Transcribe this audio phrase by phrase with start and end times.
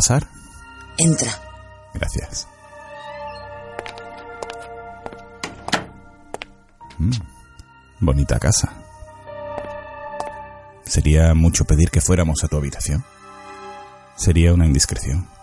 [0.00, 0.26] pasar?
[0.96, 1.30] entra.
[1.92, 2.48] Gracias.
[6.96, 7.10] Mm,
[8.00, 8.72] bonita casa.
[10.86, 13.04] ¿Sería mucho pedir que fuéramos a tu habitación?
[14.16, 15.28] Sería una indiscreción.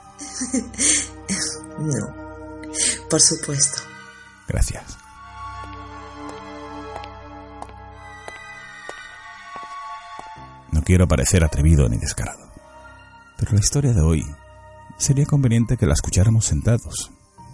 [1.80, 2.74] No,
[3.08, 3.84] por supuesto.
[4.48, 4.98] Gracias.
[10.72, 12.52] No quiero parecer atrevido ni descarado.
[13.38, 14.26] Pero la historia de hoy
[14.98, 17.12] sería conveniente que la escucháramos sentados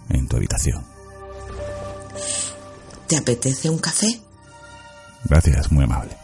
[0.10, 0.84] en tu habitación.
[3.08, 4.22] ¿Te apetece un café?
[5.26, 6.18] Gracias, muy amable.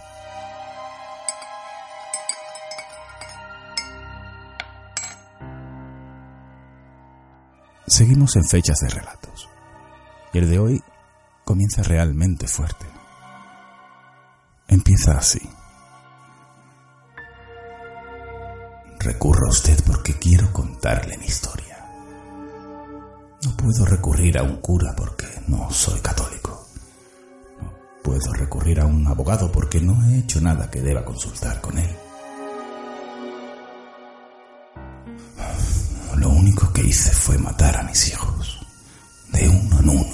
[7.88, 9.50] Seguimos en fechas de relatos.
[10.31, 10.83] Y el de hoy
[11.44, 12.86] comienza realmente fuerte.
[14.67, 15.42] Empieza así.
[19.00, 21.78] Recurro a usted porque quiero contarle mi historia.
[23.44, 26.67] No puedo recurrir a un cura porque no soy católico.
[27.61, 27.72] No
[28.03, 31.95] puedo recurrir a un abogado porque no he hecho nada que deba consultar con él.
[36.17, 38.59] Lo único que hice fue matar a mis hijos,
[39.31, 40.09] de uno en uno.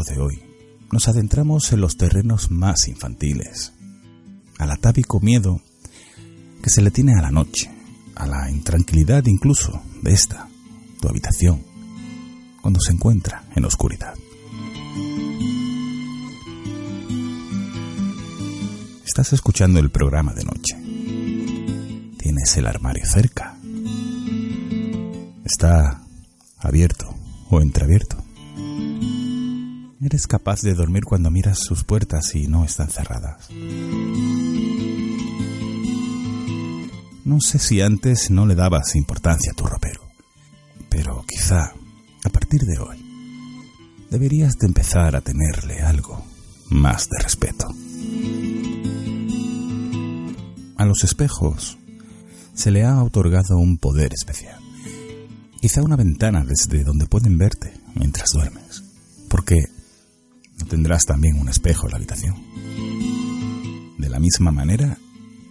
[0.00, 0.42] De hoy,
[0.90, 3.74] nos adentramos en los terrenos más infantiles,
[4.58, 5.60] al atávico miedo
[6.62, 7.70] que se le tiene a la noche,
[8.14, 10.48] a la intranquilidad incluso de esta,
[11.00, 11.62] tu habitación,
[12.62, 14.14] cuando se encuentra en oscuridad.
[19.04, 20.74] Estás escuchando el programa de noche.
[22.16, 23.58] Tienes el armario cerca.
[25.44, 26.02] Está
[26.58, 27.14] abierto
[27.50, 28.21] o entreabierto.
[30.04, 33.48] Eres capaz de dormir cuando miras sus puertas y no están cerradas.
[37.24, 40.02] No sé si antes no le dabas importancia a tu ropero,
[40.88, 41.72] pero quizá,
[42.24, 42.96] a partir de hoy,
[44.10, 46.24] deberías de empezar a tenerle algo
[46.68, 47.68] más de respeto.
[50.78, 51.78] A los espejos
[52.54, 54.58] se le ha otorgado un poder especial.
[55.60, 58.82] Quizá una ventana desde donde pueden verte mientras duermes.
[59.28, 59.66] Porque
[60.64, 62.36] tendrás también un espejo en la habitación.
[63.98, 64.98] De la misma manera,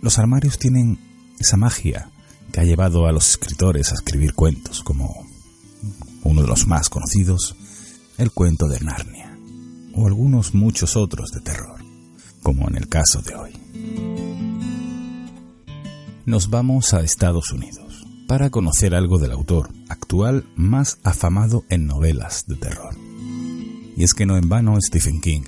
[0.01, 0.99] los armarios tienen
[1.39, 2.09] esa magia
[2.51, 5.25] que ha llevado a los escritores a escribir cuentos como
[6.23, 7.55] uno de los más conocidos,
[8.17, 9.37] el cuento de Narnia,
[9.95, 11.81] o algunos muchos otros de terror,
[12.43, 13.51] como en el caso de hoy.
[16.25, 22.45] Nos vamos a Estados Unidos para conocer algo del autor actual más afamado en novelas
[22.47, 22.95] de terror.
[23.95, 25.41] Y es que no en vano Stephen King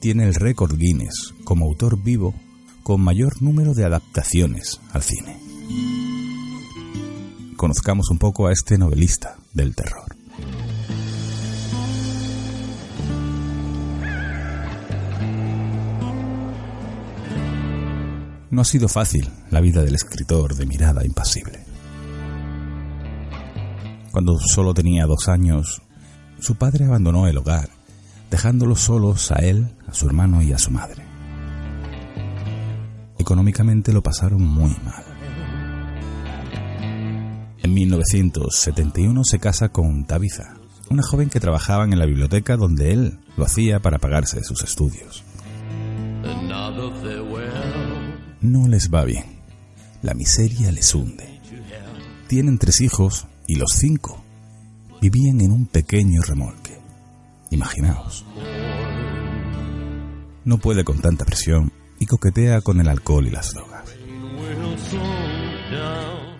[0.00, 2.34] tiene el récord Guinness como autor vivo
[2.82, 5.38] con mayor número de adaptaciones al cine.
[7.56, 10.14] Conozcamos un poco a este novelista del terror.
[18.50, 21.64] No ha sido fácil la vida del escritor de mirada impasible.
[24.12, 25.82] Cuando solo tenía dos años,
[26.44, 27.70] su padre abandonó el hogar,
[28.30, 31.02] dejándolos solos a él, a su hermano y a su madre.
[33.18, 35.04] Económicamente lo pasaron muy mal.
[37.62, 40.58] En 1971 se casa con Tabitha,
[40.90, 45.24] una joven que trabajaba en la biblioteca donde él lo hacía para pagarse sus estudios.
[48.42, 49.24] No les va bien.
[50.02, 51.40] La miseria les hunde.
[52.28, 54.23] Tienen tres hijos y los cinco
[55.10, 56.78] vivían en un pequeño remolque.
[57.50, 58.24] Imaginaos.
[60.46, 63.84] No puede con tanta presión y coquetea con el alcohol y las drogas.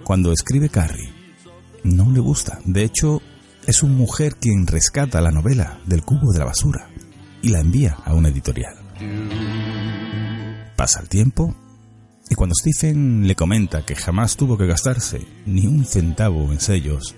[0.03, 1.13] Cuando escribe Carrie,
[1.83, 2.59] no le gusta.
[2.65, 3.21] De hecho,
[3.67, 6.89] es una mujer quien rescata la novela del cubo de la basura
[7.43, 8.77] y la envía a una editorial.
[10.75, 11.55] Pasa el tiempo
[12.31, 17.15] y cuando Stephen le comenta que jamás tuvo que gastarse ni un centavo en sellos,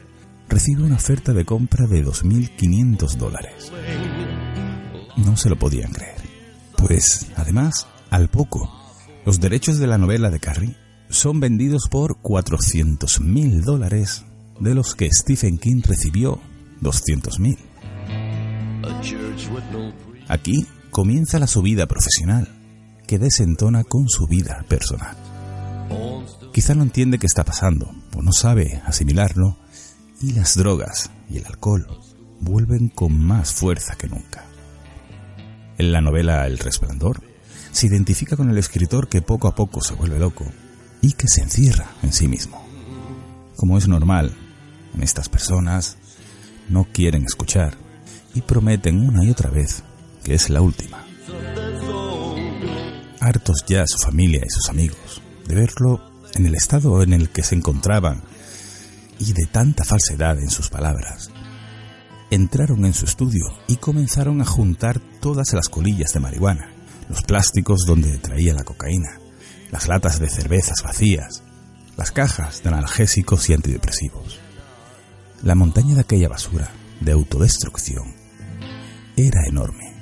[0.48, 3.72] recibe una oferta de compra de 2.500 dólares.
[5.16, 6.16] No se lo podían creer.
[6.76, 8.70] Pues, además, al poco,
[9.24, 10.76] los derechos de la novela de Carrie
[11.08, 14.24] son vendidos por 400.000 dólares,
[14.60, 16.40] de los que Stephen King recibió
[16.80, 17.58] 200.000.
[20.28, 22.48] Aquí comienza la subida profesional,
[23.06, 25.16] que desentona con su vida personal.
[26.52, 29.58] Quizá no entiende qué está pasando, o no sabe asimilarlo,
[30.20, 31.86] y las drogas y el alcohol
[32.40, 34.44] vuelven con más fuerza que nunca.
[35.78, 37.22] En la novela El Resplandor,
[37.72, 40.46] se identifica con el escritor que poco a poco se vuelve loco
[41.02, 42.66] y que se encierra en sí mismo.
[43.56, 44.34] Como es normal,
[44.94, 45.98] en estas personas
[46.68, 47.74] no quieren escuchar
[48.34, 49.82] y prometen una y otra vez
[50.24, 51.04] que es la última.
[53.20, 56.00] Hartos ya su familia y sus amigos de verlo
[56.34, 58.22] en el estado en el que se encontraban
[59.18, 61.30] y de tanta falsedad en sus palabras,
[62.30, 66.70] entraron en su estudio y comenzaron a juntar todas las colillas de marihuana,
[67.08, 69.18] los plásticos donde traía la cocaína,
[69.70, 71.42] las latas de cervezas vacías,
[71.96, 74.38] las cajas de analgésicos y antidepresivos.
[75.42, 76.70] La montaña de aquella basura,
[77.00, 78.14] de autodestrucción,
[79.16, 79.94] era enorme.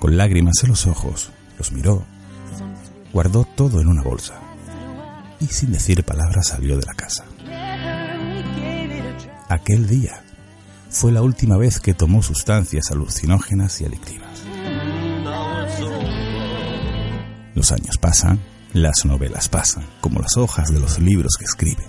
[0.00, 2.04] Con lágrimas en los ojos, los miró,
[3.12, 4.43] guardó todo en una bolsa
[5.44, 7.24] y sin decir palabras salió de la casa.
[9.48, 10.22] Aquel día
[10.88, 14.42] fue la última vez que tomó sustancias alucinógenas y adictivas.
[17.54, 18.40] Los años pasan,
[18.72, 21.84] las novelas pasan, como las hojas de los libros que escribe.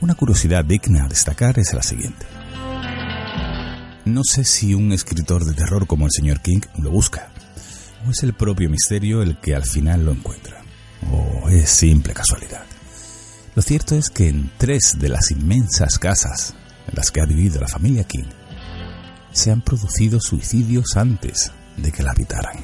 [0.00, 2.26] Una curiosidad digna de destacar es la siguiente.
[4.04, 7.30] No sé si un escritor de terror como el señor King lo busca,
[8.06, 10.62] o es el propio misterio el que al final lo encuentra,
[11.10, 12.64] o es simple casualidad.
[13.54, 16.54] Lo cierto es que en tres de las inmensas casas
[16.88, 18.28] en las que ha vivido la familia King,
[19.32, 22.56] se han producido suicidios antes de que la habitaran.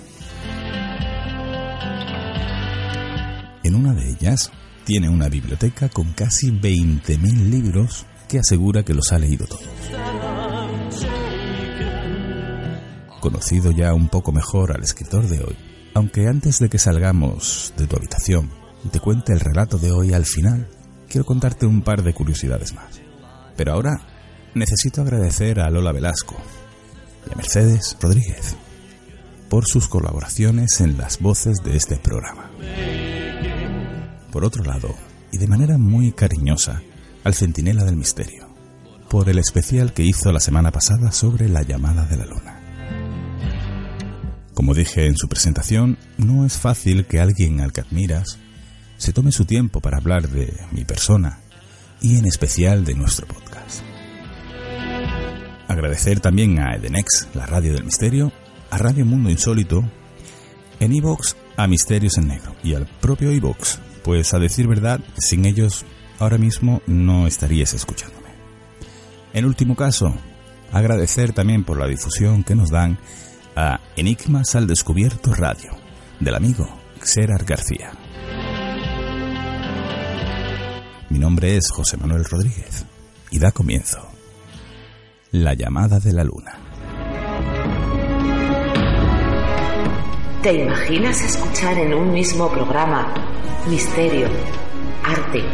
[3.63, 4.51] En una de ellas
[4.85, 9.65] tiene una biblioteca con casi 20.000 libros que asegura que los ha leído todos.
[13.21, 15.57] Conocido ya un poco mejor al escritor de hoy,
[15.95, 18.51] aunque antes de que salgamos de tu habitación
[18.85, 20.69] y te cuente el relato de hoy al final,
[21.09, 23.01] quiero contarte un par de curiosidades más.
[23.57, 24.01] Pero ahora
[24.55, 26.37] necesito agradecer a Lola Velasco
[27.29, 28.57] y a Mercedes Rodríguez
[29.49, 32.51] por sus colaboraciones en las voces de este programa.
[34.31, 34.95] Por otro lado,
[35.31, 36.83] y de manera muy cariñosa,
[37.25, 38.49] al Centinela del Misterio,
[39.11, 42.62] por el especial que hizo la semana pasada sobre la llamada de la luna.
[44.55, 48.39] Como dije en su presentación, no es fácil que alguien al que admiras
[48.99, 51.41] se tome su tiempo para hablar de mi persona
[52.01, 53.83] y en especial de nuestro podcast.
[55.69, 58.31] Agradecer también a Edenex, la radio del misterio,
[58.71, 59.85] a Radio Mundo Insólito,
[60.81, 65.47] en Evox a Misterios en Negro y al propio Evox, pues a decir verdad, sin
[65.47, 65.87] ellos
[66.19, 68.29] ahora mismo no estarías escuchándome.
[69.33, 70.15] En último caso,
[70.73, 72.99] agradecer también por la difusión que nos dan
[73.55, 75.73] a Enigmas al Descubierto Radio,
[76.21, 76.67] del amigo
[77.03, 77.93] Xerar García.
[81.11, 82.87] Mi nombre es José Manuel Rodríguez
[83.31, 84.09] y da comienzo
[85.33, 86.59] La llamada de la luna.
[90.43, 93.15] ¿Te imaginas escuchar en un mismo programa
[93.69, 94.29] misterio,
[95.05, 95.45] arte,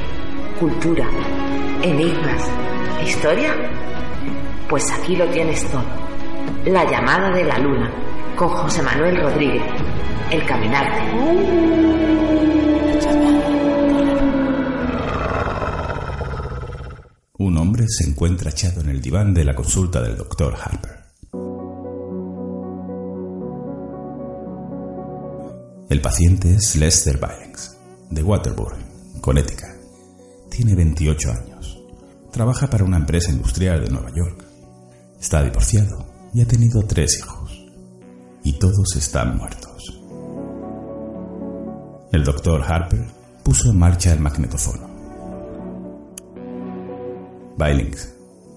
[0.59, 1.09] cultura,
[1.83, 2.49] enigmas,
[3.05, 3.55] historia?
[4.69, 6.08] Pues aquí lo tienes todo.
[6.67, 7.91] La llamada de la luna
[8.37, 9.63] con José Manuel Rodríguez,
[10.31, 10.99] el caminante.
[17.39, 20.99] Un hombre se encuentra echado en el diván de la consulta del doctor Harper.
[25.89, 27.77] El paciente es Lester Banks,
[28.11, 28.85] de Waterbury,
[29.21, 29.71] Connecticut.
[30.51, 31.83] Tiene 28 años.
[32.33, 34.45] Trabaja para una empresa industrial de Nueva York.
[35.19, 37.67] Está divorciado y ha tenido tres hijos.
[38.43, 40.01] Y todos están muertos.
[42.13, 43.07] El doctor Harper
[43.43, 44.89] puso en marcha el magnetofono.
[47.57, 48.15] Bailings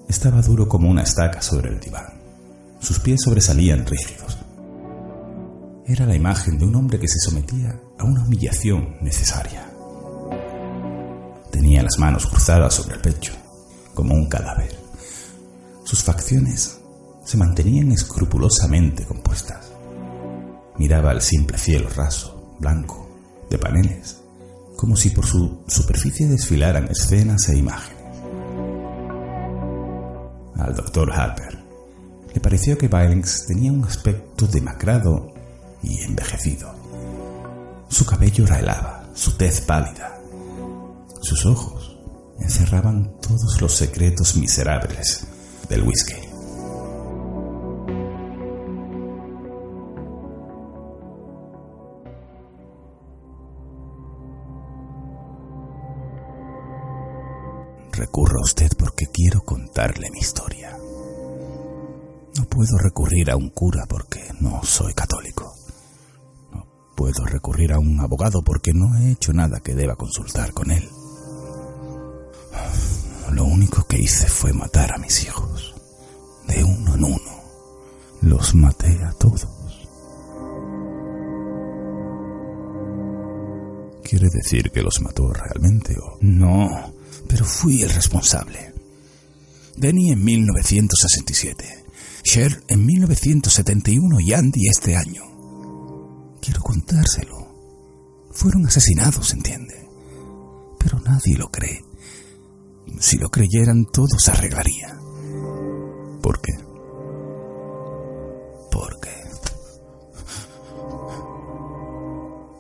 [0.08, 2.06] estaba duro como una estaca sobre el diván.
[2.80, 4.38] Sus pies sobresalían rígidos.
[5.86, 9.70] Era la imagen de un hombre que se sometía a una humillación necesaria.
[11.52, 13.34] Tenía las manos cruzadas sobre el pecho,
[13.94, 14.76] como un cadáver.
[15.84, 16.81] Sus facciones
[17.24, 19.72] se mantenían escrupulosamente compuestas.
[20.78, 23.10] Miraba al simple cielo raso, blanco,
[23.50, 24.22] de paneles,
[24.76, 28.02] como si por su superficie desfilaran escenas e imágenes.
[30.58, 31.60] Al doctor Harper
[32.34, 35.34] le pareció que Billings tenía un aspecto demacrado
[35.84, 36.74] y envejecido.
[37.90, 40.18] Su cabello era su tez pálida.
[41.22, 41.98] Sus ojos
[42.40, 45.28] encerraban todos los secretos miserables
[45.68, 46.21] del whisky.
[57.92, 60.78] Recurro a usted porque quiero contarle mi historia.
[62.38, 65.54] No puedo recurrir a un cura porque no soy católico.
[66.52, 70.72] No puedo recurrir a un abogado porque no he hecho nada que deba consultar con
[70.72, 70.88] él.
[73.34, 75.76] Lo único que hice fue matar a mis hijos.
[76.48, 77.42] De uno en uno.
[78.22, 79.48] Los maté a todos.
[84.04, 86.18] ¿Quiere decir que los mató realmente o...?
[86.20, 86.94] No,
[87.32, 88.74] pero fui el responsable.
[89.78, 91.86] Denny en 1967,
[92.24, 95.24] Cher en 1971 y Andy este año.
[96.42, 97.48] Quiero contárselo.
[98.32, 99.88] Fueron asesinados, entiende.
[100.78, 101.86] Pero nadie lo cree.
[103.00, 105.00] Si lo creyeran, todo se arreglaría.
[106.22, 106.52] ¿Por qué?
[108.72, 109.10] Porque...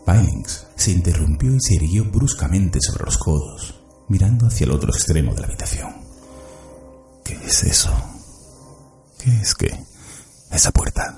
[0.06, 3.81] Pilings se interrumpió y se irguió bruscamente sobre los codos,
[4.12, 5.90] mirando hacia el otro extremo de la habitación.
[7.24, 7.90] ¿Qué es eso?
[9.18, 9.86] ¿Qué es qué?
[10.52, 11.18] Esa puerta.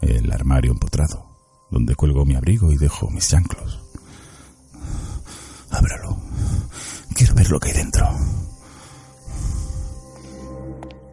[0.00, 1.26] El armario empotrado,
[1.68, 3.80] donde cuelgo mi abrigo y dejo mis chanclos.
[5.70, 6.16] Ábralo.
[7.12, 8.08] Quiero ver lo que hay dentro.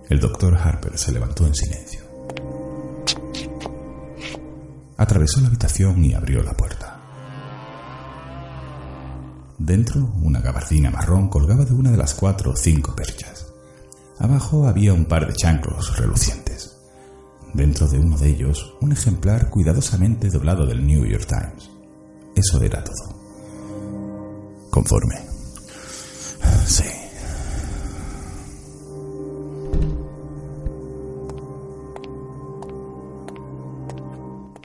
[0.09, 2.01] El doctor Harper se levantó en silencio.
[4.95, 6.86] Atravesó la habitación y abrió la puerta.
[9.57, 13.47] Dentro, una gabardina marrón colgaba de una de las cuatro o cinco perchas.
[14.19, 16.77] Abajo había un par de chanclos relucientes.
[17.53, 21.71] Dentro de uno de ellos, un ejemplar cuidadosamente doblado del New York Times.
[22.35, 23.15] Eso era todo.
[24.69, 25.15] Conforme.
[26.65, 26.83] Sí.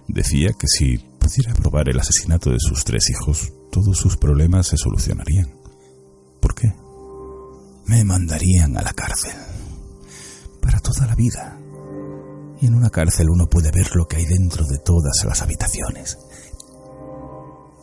[0.08, 4.76] Decía que si pudiera probar el asesinato de sus tres hijos, todos sus problemas se
[4.76, 5.54] solucionarían.
[6.40, 6.74] ¿Por qué?
[7.86, 9.34] Me mandarían a la cárcel.
[10.60, 11.58] Para toda la vida.
[12.60, 16.18] Y en una cárcel uno puede ver lo que hay dentro de todas las habitaciones.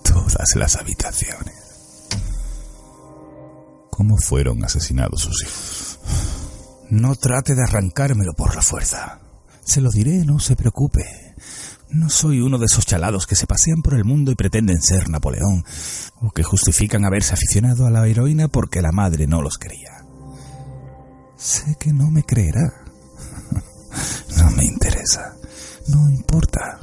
[0.04, 1.56] Todas las habitaciones.
[3.90, 6.00] ¿Cómo fueron asesinados sus hijos?
[6.90, 9.20] No trate de arrancármelo por la fuerza.
[9.64, 11.29] Se lo diré, no se preocupe.
[11.92, 15.10] No soy uno de esos chalados que se pasean por el mundo y pretenden ser
[15.10, 15.66] Napoleón,
[16.22, 20.06] o que justifican haberse aficionado a la heroína porque la madre no los quería.
[21.36, 22.74] Sé que no me creerá.
[24.38, 25.36] No me interesa.
[25.88, 26.80] No importa.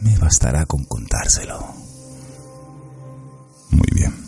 [0.00, 1.64] Me bastará con contárselo.
[3.70, 4.21] Muy bien.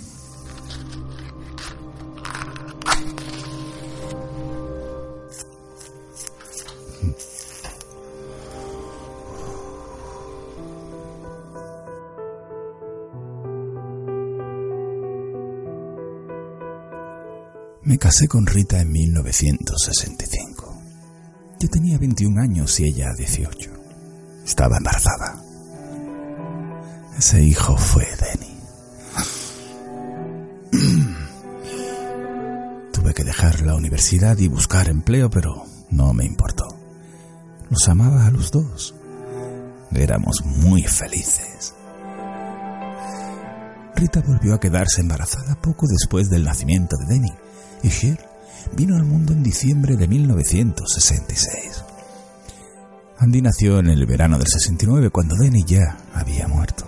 [17.86, 20.82] Me casé con Rita en 1965.
[21.60, 23.70] Yo tenía 21 años y ella 18.
[24.42, 25.44] Estaba embarazada.
[27.18, 28.56] Ese hijo fue Denny.
[32.92, 36.64] Tuve que dejar la universidad y buscar empleo, pero no me importó.
[37.68, 38.94] Los amaba a los dos.
[39.92, 41.74] Éramos muy felices.
[43.94, 47.43] Rita volvió a quedarse embarazada poco después del nacimiento de Denny
[47.84, 48.16] y
[48.74, 51.84] vino al mundo en diciembre de 1966.
[53.18, 56.86] Andy nació en el verano del 69 cuando Denny ya había muerto.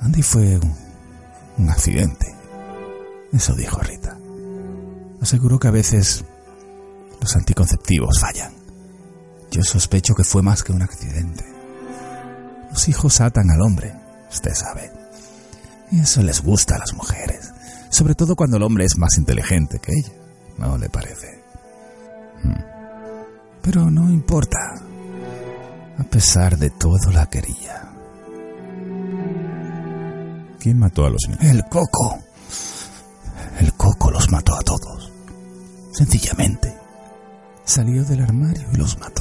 [0.00, 0.74] Andy fue un,
[1.58, 2.34] un accidente.
[3.32, 4.16] Eso dijo Rita.
[5.20, 6.24] Aseguró que a veces
[7.20, 8.52] los anticonceptivos fallan.
[9.50, 11.44] Yo sospecho que fue más que un accidente.
[12.70, 13.92] Los hijos atan al hombre,
[14.30, 14.99] usted sabe.
[15.90, 17.52] Y eso les gusta a las mujeres,
[17.88, 20.12] sobre todo cuando el hombre es más inteligente que ella,
[20.58, 21.42] ¿no le parece?
[22.42, 22.54] Hmm.
[23.62, 24.58] Pero no importa.
[25.98, 27.90] A pesar de todo la quería.
[30.58, 31.44] ¿Quién mató a los niños?
[31.44, 32.18] El coco.
[33.58, 35.12] El coco los mató a todos.
[35.92, 36.74] Sencillamente.
[37.64, 39.19] Salió del armario y los mató.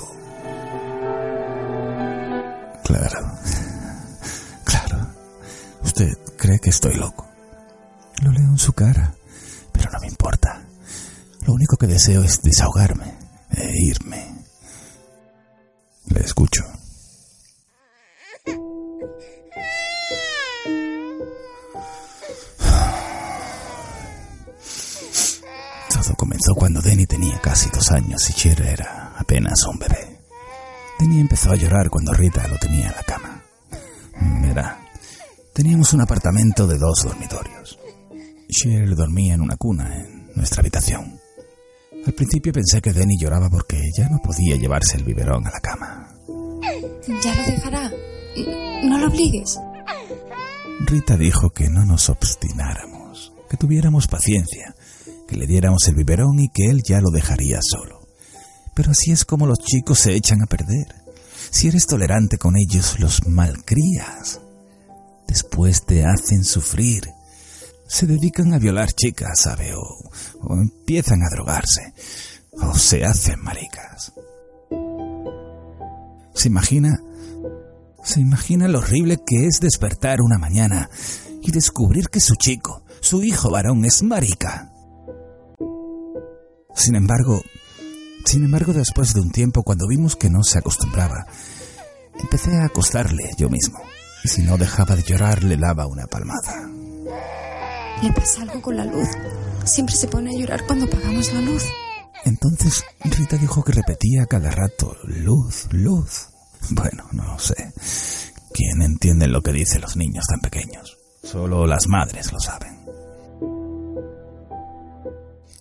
[6.49, 7.27] Cree que estoy loco.
[8.23, 9.13] Lo leo en su cara,
[9.71, 10.63] pero no me importa.
[11.45, 13.13] Lo único que deseo es desahogarme
[13.51, 14.33] e irme.
[16.07, 16.63] Le escucho.
[25.93, 30.19] Todo comenzó cuando Denny tenía casi dos años y Cher era apenas un bebé.
[30.97, 33.43] Denny empezó a llorar cuando Rita lo tenía en la cama.
[34.41, 34.88] Verá,
[35.59, 37.77] teníamos un apartamento de dos dormitorios.
[38.47, 41.19] Cher dormía en una cuna en nuestra habitación.
[42.05, 45.59] Al principio pensé que Denny lloraba porque ya no podía llevarse el biberón a la
[45.59, 46.15] cama.
[47.21, 47.91] Ya lo dejará.
[48.85, 49.59] No lo obligues.
[50.85, 54.73] Rita dijo que no nos obstináramos, que tuviéramos paciencia,
[55.27, 58.07] que le diéramos el biberón y que él ya lo dejaría solo.
[58.73, 60.95] Pero así es como los chicos se echan a perder.
[61.49, 64.39] Si eres tolerante con ellos, los malcrías.
[65.29, 67.03] Después te hacen sufrir.
[67.87, 69.75] Se dedican a violar chicas, ¿sabe?
[69.75, 69.81] O,
[70.41, 71.93] o empiezan a drogarse.
[72.53, 74.11] O se hacen maricas.
[76.33, 76.99] ¿Se imagina?
[78.03, 80.89] ¿Se imagina lo horrible que es despertar una mañana
[81.43, 84.71] y descubrir que su chico, su hijo varón, es marica?
[86.73, 87.43] Sin embargo,
[88.25, 91.27] sin embargo, después de un tiempo, cuando vimos que no se acostumbraba,
[92.19, 93.79] empecé a acostarle yo mismo.
[94.29, 96.69] Si no dejaba de llorar, le daba una palmada.
[98.03, 99.07] Le pasa algo con la luz.
[99.65, 101.63] Siempre se pone a llorar cuando apagamos la luz.
[102.25, 106.29] Entonces Rita dijo que repetía cada rato, luz, luz.
[106.69, 107.73] Bueno, no sé.
[108.53, 110.95] ¿Quién entiende lo que dicen los niños tan pequeños?
[111.23, 112.77] Solo las madres lo saben.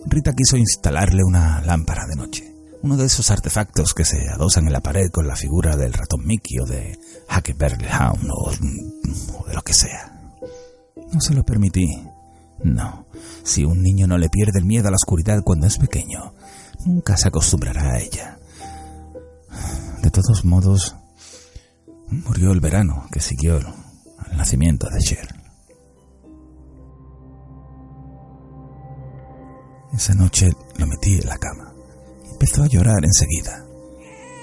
[0.05, 2.48] Rita quiso instalarle una lámpara de noche.
[2.81, 6.25] Uno de esos artefactos que se adosan en la pared con la figura del ratón
[6.25, 6.97] Mickey o de
[7.29, 8.51] Huckleberry Hound o,
[9.37, 10.31] o de lo que sea.
[11.11, 11.87] No se lo permití.
[12.63, 13.05] No,
[13.43, 16.33] si un niño no le pierde el miedo a la oscuridad cuando es pequeño,
[16.85, 18.39] nunca se acostumbrará a ella.
[20.01, 20.95] De todos modos,
[22.07, 25.27] murió el verano que siguió al nacimiento de Cher.
[29.93, 31.68] Esa noche lo metí en la cama.
[32.41, 33.65] Empezó a llorar enseguida.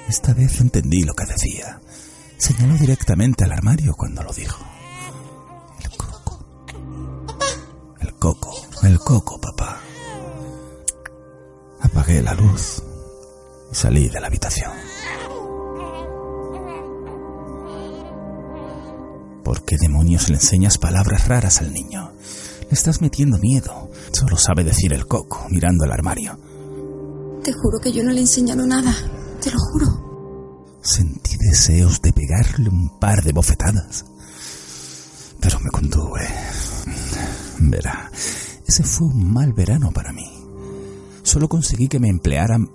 [0.07, 1.81] Esta vez entendí lo que decía.
[2.37, 4.63] Señaló directamente al armario cuando lo dijo.
[5.83, 6.47] El coco.
[7.99, 9.81] El coco, el coco, papá.
[11.81, 12.83] Apagué la luz
[13.73, 14.73] y salí de la habitación.
[19.43, 22.13] ¿Por qué demonios le enseñas palabras raras al niño?
[22.61, 23.91] Le estás metiendo miedo.
[24.13, 26.39] Solo sabe decir el coco, mirando el armario.
[27.47, 28.93] Te juro que yo no le he nada.
[29.41, 30.81] Te lo juro.
[30.83, 34.05] Sentí deseos de pegarle un par de bofetadas.
[35.39, 36.27] Pero me contuve.
[37.61, 38.11] Verá,
[38.67, 40.29] ese fue un mal verano para mí.
[41.23, 42.69] Solo conseguí que me emplearan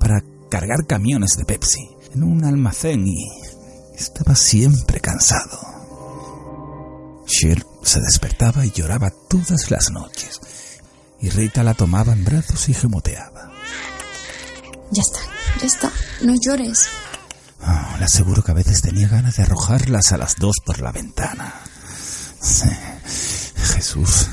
[0.00, 0.20] para
[0.50, 3.28] cargar camiones de Pepsi en un almacén y
[3.94, 5.60] estaba siempre cansado.
[7.24, 10.40] Cher se despertaba y lloraba todas las noches,
[11.20, 13.55] y Rita la tomaba en brazos y gemoteaba.
[14.90, 15.20] Ya está,
[15.60, 15.92] ya está.
[16.22, 16.88] No llores.
[17.62, 20.92] Oh, le aseguro que a veces tenía ganas de arrojarlas a las dos por la
[20.92, 21.54] ventana.
[22.40, 22.68] Sí,
[23.74, 24.28] Jesús,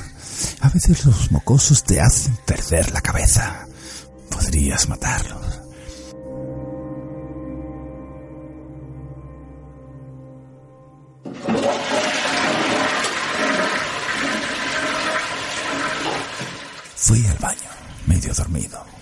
[0.62, 3.68] a veces los mocosos te hacen perder la cabeza.
[4.30, 5.60] Podrías matarlos.
[16.96, 17.70] Fui al baño,
[18.08, 18.93] medio dormido.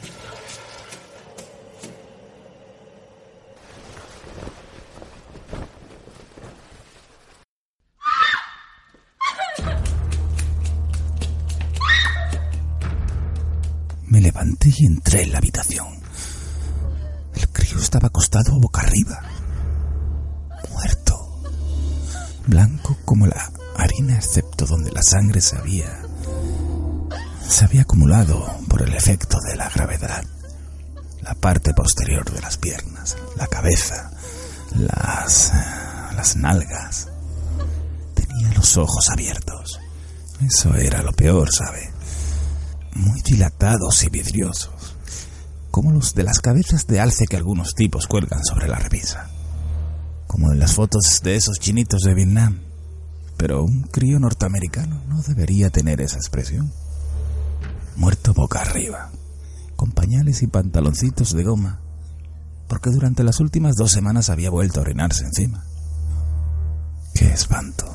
[15.12, 15.88] Entré en la habitación.
[17.36, 19.22] El crío estaba acostado boca arriba,
[20.72, 21.44] muerto,
[22.48, 26.02] blanco como la harina excepto donde la sangre se había
[27.46, 30.24] se había acumulado por el efecto de la gravedad.
[31.24, 34.12] La parte posterior de las piernas, la cabeza,
[34.76, 35.52] las
[36.16, 37.10] las nalgas.
[38.16, 39.78] Tenía los ojos abiertos.
[40.40, 41.92] Eso era lo peor, ¿sabe?
[42.94, 44.81] Muy dilatados y vidriosos,
[45.72, 49.30] como los de las cabezas de alce que algunos tipos cuelgan sobre la repisa,
[50.28, 52.60] como en las fotos de esos chinitos de Vietnam,
[53.38, 56.72] pero un crío norteamericano no debería tener esa expresión.
[57.96, 59.10] Muerto boca arriba,
[59.76, 61.80] con pañales y pantaloncitos de goma,
[62.68, 65.64] porque durante las últimas dos semanas había vuelto a orinarse encima.
[67.16, 67.86] ¡Qué espanto!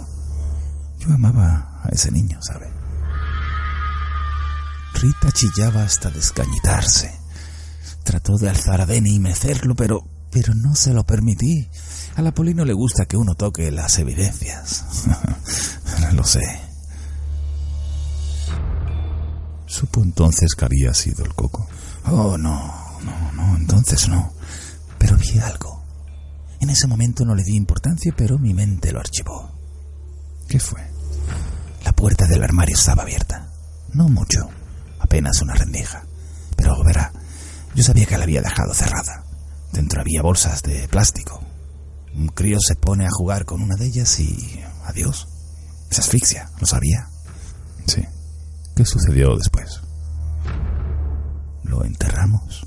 [0.99, 2.71] Yo amaba a ese niño, ¿sabe?
[4.95, 7.26] Rita chillaba hasta descañitarse.
[8.07, 11.69] Trató de alzar a Denny y mecerlo, pero, pero no se lo permití.
[12.15, 14.85] A la Poli no le gusta que uno toque las evidencias.
[16.15, 16.61] lo sé.
[19.67, 21.67] Supo entonces que había sido el coco.
[22.07, 24.33] Oh, no, no, no, entonces no.
[24.99, 25.83] Pero vi algo.
[26.61, 29.51] En ese momento no le di importancia, pero mi mente lo archivó.
[30.49, 30.81] ¿Qué fue?
[31.85, 33.49] La puerta del armario estaba abierta.
[33.95, 34.49] No mucho,
[35.01, 36.05] apenas una rendija.
[36.57, 37.13] Pero verá,
[37.77, 39.23] yo sabía que la había dejado cerrada.
[39.71, 41.43] Dentro había bolsas de plástico.
[42.15, 44.61] Un crío se pone a jugar con una de ellas y...
[44.87, 45.29] adiós.
[45.91, 47.11] Se asfixia, ¿lo sabía?
[47.87, 48.03] Sí.
[48.75, 49.83] ¿Qué sucedió después?
[51.65, 52.67] ¿Lo enterramos?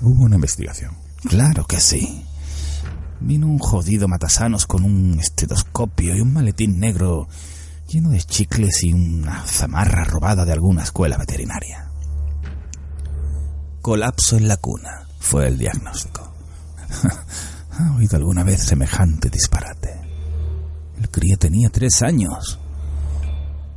[0.00, 0.96] Hubo una investigación.
[1.28, 2.24] Claro que sí.
[3.18, 7.26] Vino un jodido matasanos con un estetoscopio y un maletín negro
[7.88, 11.83] lleno de chicles y una zamarra robada de alguna escuela veterinaria.
[13.84, 16.32] Colapso en la cuna fue el diagnóstico.
[17.72, 19.90] ¿Ha oído alguna vez semejante disparate?
[20.98, 22.58] El crío tenía tres años.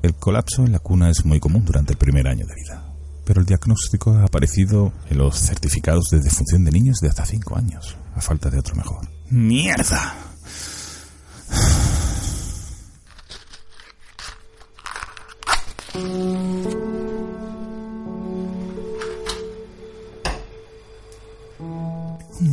[0.01, 2.85] El colapso en la cuna es muy común durante el primer año de vida,
[3.25, 7.57] pero el diagnóstico ha aparecido en los certificados de defunción de niños de hasta cinco
[7.57, 9.09] años, a falta de otro mejor.
[9.29, 10.15] ¡Mierda!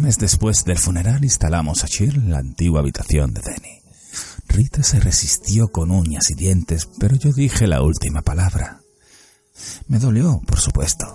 [0.04, 3.80] Mes después del funeral instalamos a Shir en la antigua habitación de Denny.
[4.46, 8.82] Rita se resistió con uñas y dientes, pero yo dije la última palabra.
[9.88, 11.06] Me dolió, por supuesto.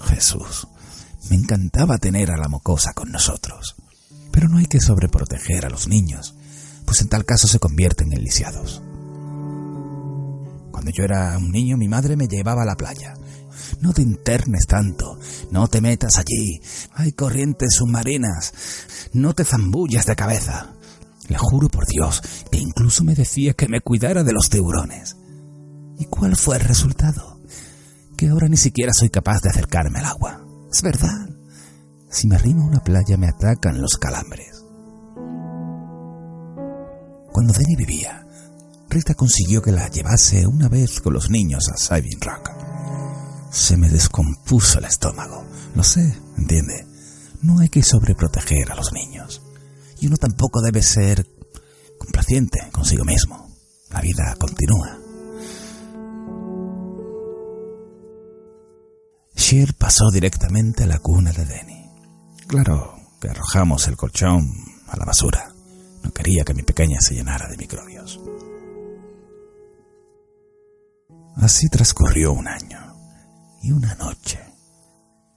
[0.00, 0.68] Jesús,
[1.28, 3.74] me encantaba tener a la mocosa con nosotros.
[4.30, 6.36] Pero no hay que sobreproteger a los niños,
[6.84, 8.80] pues en tal caso se convierten en lisiados.
[10.70, 13.14] Cuando yo era un niño, mi madre me llevaba a la playa.
[13.80, 15.18] No te internes tanto,
[15.50, 16.60] no te metas allí,
[16.94, 18.52] hay corrientes submarinas,
[19.12, 20.74] no te zambullas de cabeza.
[21.28, 25.16] Le juro por Dios que incluso me decía que me cuidara de los tiburones.
[25.98, 27.40] ¿Y cuál fue el resultado?
[28.16, 30.44] Que ahora ni siquiera soy capaz de acercarme al agua.
[30.72, 31.30] Es verdad.
[32.10, 34.64] Si me arrimo a una playa me atacan los calambres.
[37.32, 38.24] Cuando Denny vivía,
[38.88, 42.53] Rita consiguió que la llevase una vez con los niños a Saving Rock.
[43.54, 45.44] Se me descompuso el estómago.
[45.76, 46.88] Lo sé, entiende.
[47.40, 49.42] No hay que sobreproteger a los niños.
[50.00, 51.24] Y uno tampoco debe ser
[51.96, 53.48] complaciente consigo mismo.
[53.90, 54.98] La vida continúa.
[59.36, 61.90] Sheer pasó directamente a la cuna de Denny.
[62.48, 64.50] Claro que arrojamos el colchón
[64.88, 65.54] a la basura.
[66.02, 68.18] No quería que mi pequeña se llenara de microbios.
[71.36, 72.83] Así transcurrió un año
[73.64, 74.38] y una noche.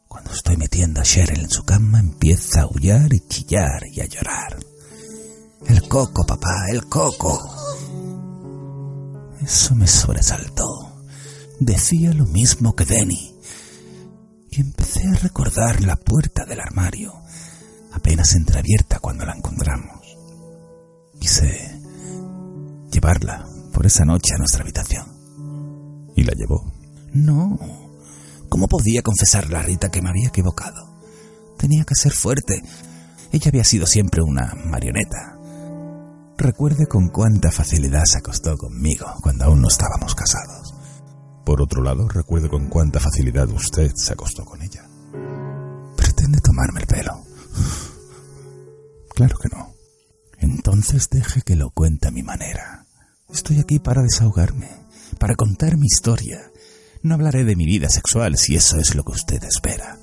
[0.08, 4.06] Cuando estoy metiendo a Cheryl en su cama, empieza a aullar y chillar y a
[4.06, 4.58] llorar.
[5.66, 7.40] El coco, papá, el coco.
[9.42, 11.04] Eso me sobresaltó.
[11.60, 13.34] Decía lo mismo que Denny.
[14.52, 17.13] Y empecé a recordar la puerta del armario,
[17.94, 20.06] apenas entreabierta cuando la encontramos.
[21.20, 21.80] Quise
[22.92, 25.06] llevarla por esa noche a nuestra habitación.
[26.16, 26.74] ¿Y la llevó?
[27.13, 27.87] No.
[28.49, 30.97] ¿Cómo podía confesarle a Rita que me había equivocado?
[31.57, 32.62] Tenía que ser fuerte.
[33.31, 35.38] Ella había sido siempre una marioneta.
[36.38, 40.75] Recuerde con cuánta facilidad se acostó conmigo cuando aún no estábamos casados.
[41.43, 44.88] Por otro lado, recuerde con cuánta facilidad usted se acostó con ella.
[45.95, 47.23] ¿Pretende tomarme el pelo?
[49.15, 49.73] Claro que no.
[50.39, 52.86] Entonces deje que lo cuente a mi manera.
[53.33, 54.69] Estoy aquí para desahogarme,
[55.19, 56.51] para contar mi historia.
[57.08, 59.98] No hablaré de mi vida sexual si eso es lo que usted espera.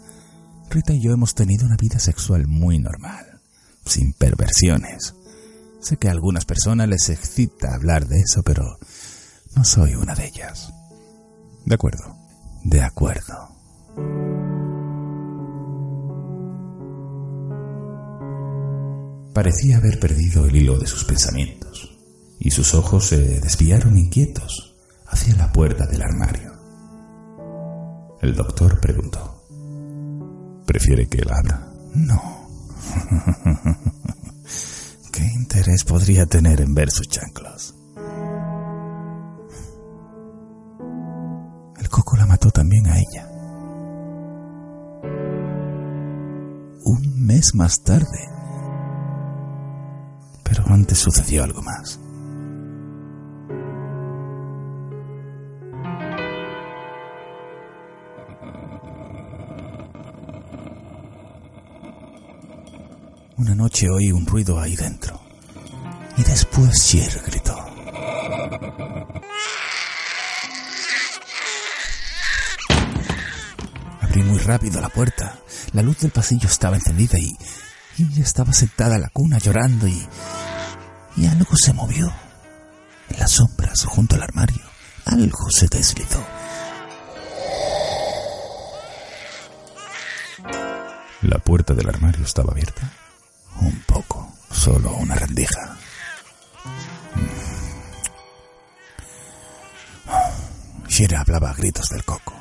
[0.71, 3.43] Rita y yo hemos tenido una vida sexual muy normal,
[3.85, 5.15] sin perversiones.
[5.83, 8.79] Sé que a algunas personas les excita hablar de eso, pero
[9.55, 10.73] no soy una de ellas.
[11.67, 12.17] De acuerdo.
[12.65, 13.51] De acuerdo.
[19.35, 21.99] Parecía haber perdido el hilo de sus pensamientos,
[22.39, 24.75] y sus ojos se desviaron inquietos
[25.07, 26.54] hacia la puerta del armario.
[28.35, 29.45] El doctor preguntó.
[30.67, 31.69] ¿Prefiere que él abra?
[31.95, 32.21] No.
[35.13, 37.77] ¿Qué interés podría tener en ver sus chanclas?
[41.79, 43.31] El coco la mató también a ella.
[46.87, 48.19] Un mes más tarde.
[50.43, 52.01] Pero antes sucedió algo más.
[63.45, 65.21] Una noche oí un ruido ahí dentro.
[66.17, 67.55] Y después Sher gritó.
[74.01, 75.41] Abrí muy rápido la puerta.
[75.75, 77.37] La luz del pasillo estaba encendida y,
[77.99, 80.09] ella estaba sentada en la cuna llorando y,
[81.19, 82.11] y algo se movió.
[83.11, 84.65] En las sombras, junto al armario,
[85.05, 86.25] algo se deslizó.
[91.21, 92.91] La puerta del armario estaba abierta.
[93.65, 95.79] Un poco, solo una rendija.
[100.87, 102.35] Shira hablaba a gritos del coco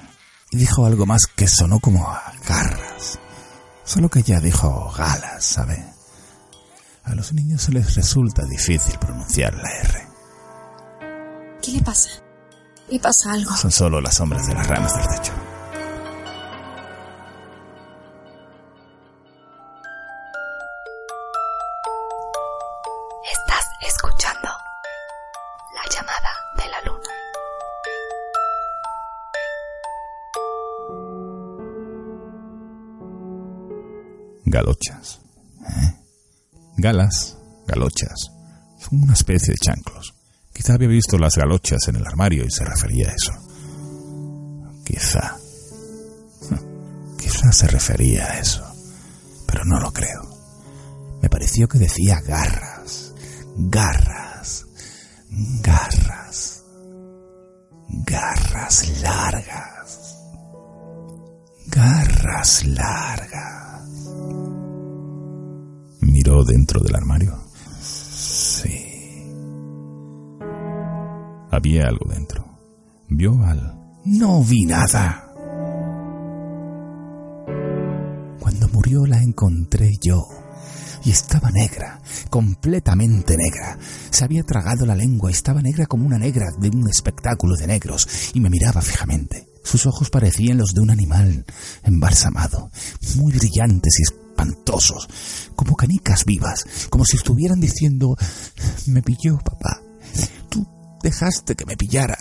[0.52, 3.20] y dijo algo más que sonó como a garras.
[3.86, 5.84] Solo que ella dijo galas, ¿sabe?
[7.06, 10.08] A los niños se les resulta difícil pronunciar la R.
[11.62, 12.10] ¿Qué le pasa?
[12.90, 13.56] ¿Le pasa algo?
[13.56, 15.33] Son solo las sombras de las ramas del techo.
[25.74, 27.10] La llamada de la luna.
[34.46, 35.20] Galochas.
[35.68, 35.94] ¿eh?
[36.78, 38.32] Galas, galochas.
[38.78, 40.14] Son una especie de chanclos.
[40.54, 43.34] Quizá había visto las galochas en el armario y se refería a eso.
[44.86, 45.38] Quizá.
[47.18, 48.64] Quizá se refería a eso.
[49.48, 50.22] Pero no lo creo.
[51.22, 53.14] Me pareció que decía garras.
[53.56, 54.13] Garras.
[55.64, 56.64] Garras.
[58.06, 60.18] Garras largas.
[61.68, 63.90] Garras largas.
[66.02, 67.36] Miró dentro del armario.
[67.82, 69.26] Sí.
[71.50, 72.46] Había algo dentro.
[73.10, 73.74] Vio al...
[74.06, 75.34] No vi nada.
[78.40, 80.28] Cuando murió la encontré yo.
[81.06, 83.78] Y estaba negra, completamente negra.
[84.10, 87.68] Se había tragado la lengua y estaba negra como una negra de un espectáculo de
[87.68, 89.48] negros y me miraba fijamente.
[89.64, 91.46] Sus ojos parecían los de un animal
[91.84, 92.70] embalsamado,
[93.16, 95.08] muy brillantes y espantosos,
[95.56, 98.16] como canicas vivas, como si estuvieran diciendo,
[98.88, 99.82] me pilló papá,
[100.50, 100.68] tú
[101.02, 102.18] dejaste que me pillara,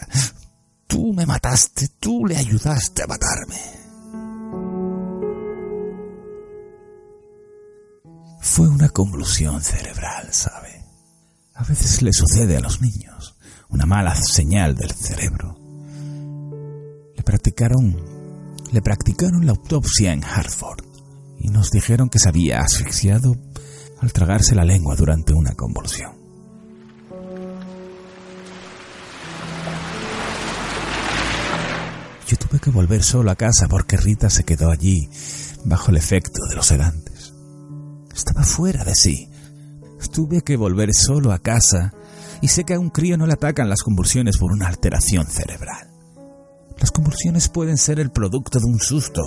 [0.86, 3.81] tú me mataste, tú le ayudaste a matarme.
[8.44, 10.84] Fue una convulsión cerebral, ¿sabe?
[11.54, 13.36] A veces le sucede a los niños,
[13.68, 15.56] una mala señal del cerebro.
[17.16, 17.96] Le practicaron,
[18.72, 20.84] le practicaron la autopsia en Hartford
[21.38, 23.36] y nos dijeron que se había asfixiado
[24.00, 26.10] al tragarse la lengua durante una convulsión.
[32.26, 35.08] Yo tuve que volver solo a casa porque Rita se quedó allí
[35.64, 37.11] bajo el efecto de los sedantes.
[38.14, 39.28] Estaba fuera de sí.
[40.12, 41.92] Tuve que volver solo a casa
[42.42, 45.88] y sé que a un crío no le atacan las convulsiones por una alteración cerebral.
[46.78, 49.22] Las convulsiones pueden ser el producto de un susto.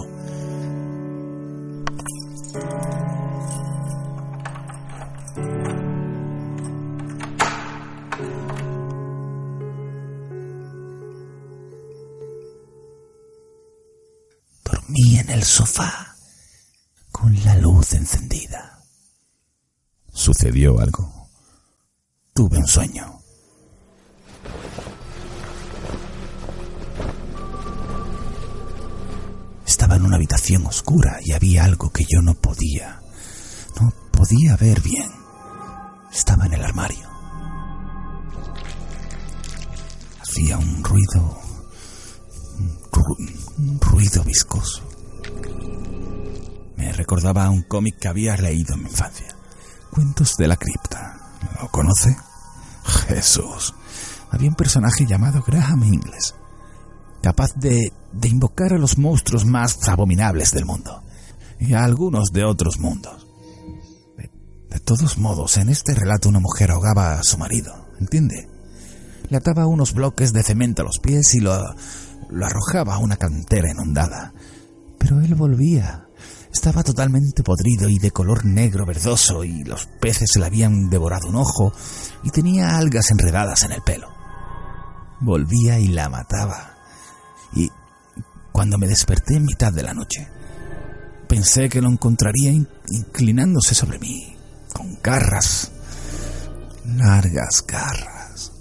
[14.64, 16.16] Dormí en el sofá
[17.12, 18.75] con la luz encendida.
[20.16, 21.30] ¿Sucedió algo?
[22.34, 23.20] Tuve un sueño.
[29.66, 33.02] Estaba en una habitación oscura y había algo que yo no podía,
[33.80, 35.10] no podía ver bien.
[36.14, 37.10] Estaba en el armario.
[40.22, 41.40] Hacía un ruido,
[42.60, 44.82] un, ru- un ruido viscoso.
[46.78, 49.35] Me recordaba a un cómic que había leído en mi infancia.
[49.96, 51.18] Cuentos de la cripta.
[51.62, 52.18] ¿Lo conoce?
[53.08, 53.74] Jesús.
[54.30, 56.36] Había un personaje llamado Graham Ingles,
[57.22, 61.02] capaz de, de invocar a los monstruos más abominables del mundo
[61.62, 63.26] y a algunos de otros mundos.
[64.70, 68.50] De, todos modos, en este relato una mujer ahogaba a su marido, ¿entiende?
[69.30, 71.58] Le ataba unos bloques de cemento a los pies y lo,
[72.30, 74.34] lo arrojaba a una cantera inundada.
[75.00, 76.05] Pero él volvía,
[76.56, 81.36] Estaba totalmente podrido y de color negro verdoso y los peces le habían devorado un
[81.36, 81.74] ojo
[82.24, 84.08] y tenía algas enredadas en el pelo.
[85.20, 86.78] Volvía y la mataba.
[87.54, 87.70] Y
[88.54, 90.30] cuando me desperté en mitad de la noche,
[91.28, 94.38] pensé que lo encontraría inclinándose sobre mí,
[94.74, 95.74] con garras,
[96.86, 98.54] largas garras.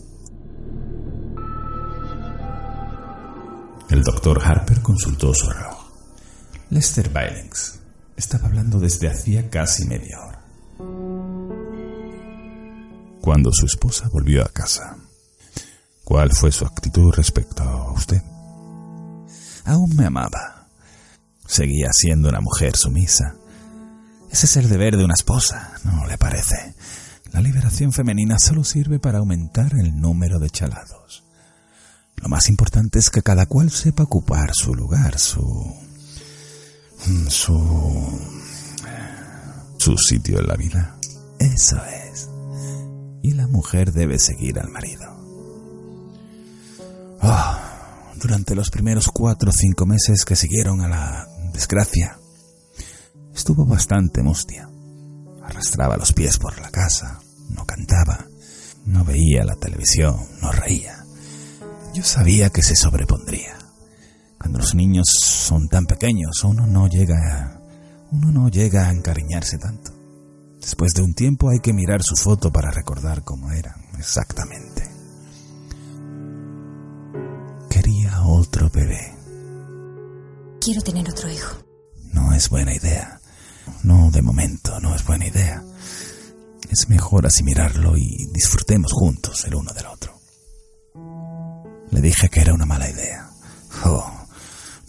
[3.88, 5.84] El doctor Harper consultó su reloj.
[6.70, 7.83] Lester Billings
[8.16, 10.40] estaba hablando desde hacía casi media hora.
[13.20, 14.96] Cuando su esposa volvió a casa,
[16.04, 18.22] ¿cuál fue su actitud respecto a usted?
[19.64, 20.68] Aún me amaba.
[21.46, 23.36] Seguía siendo una mujer sumisa.
[24.30, 26.74] Ese es el deber de una esposa, ¿no le parece?
[27.32, 31.24] La liberación femenina solo sirve para aumentar el número de chalados.
[32.16, 35.83] Lo más importante es que cada cual sepa ocupar su lugar, su
[37.28, 38.20] su...
[39.78, 40.98] su sitio en la vida.
[41.38, 42.28] Eso es.
[43.22, 45.04] Y la mujer debe seguir al marido.
[47.22, 47.58] Oh,
[48.16, 52.18] durante los primeros cuatro o cinco meses que siguieron a la desgracia,
[53.34, 54.68] estuvo bastante mustia.
[55.42, 58.26] Arrastraba los pies por la casa, no cantaba,
[58.86, 61.04] no veía la televisión, no reía.
[61.94, 63.63] Yo sabía que se sobrepondría.
[64.44, 67.60] Cuando los niños son tan pequeños, uno no llega a,
[68.12, 69.90] uno no llega a encariñarse tanto.
[70.60, 74.86] Después de un tiempo hay que mirar su foto para recordar cómo eran exactamente.
[77.70, 79.14] Quería otro bebé.
[80.60, 81.56] Quiero tener otro hijo.
[82.12, 83.22] No es buena idea.
[83.82, 85.64] No, de momento, no es buena idea.
[86.68, 90.20] Es mejor así mirarlo y disfrutemos juntos el uno del otro.
[91.90, 93.30] Le dije que era una mala idea.
[93.86, 94.13] Oh,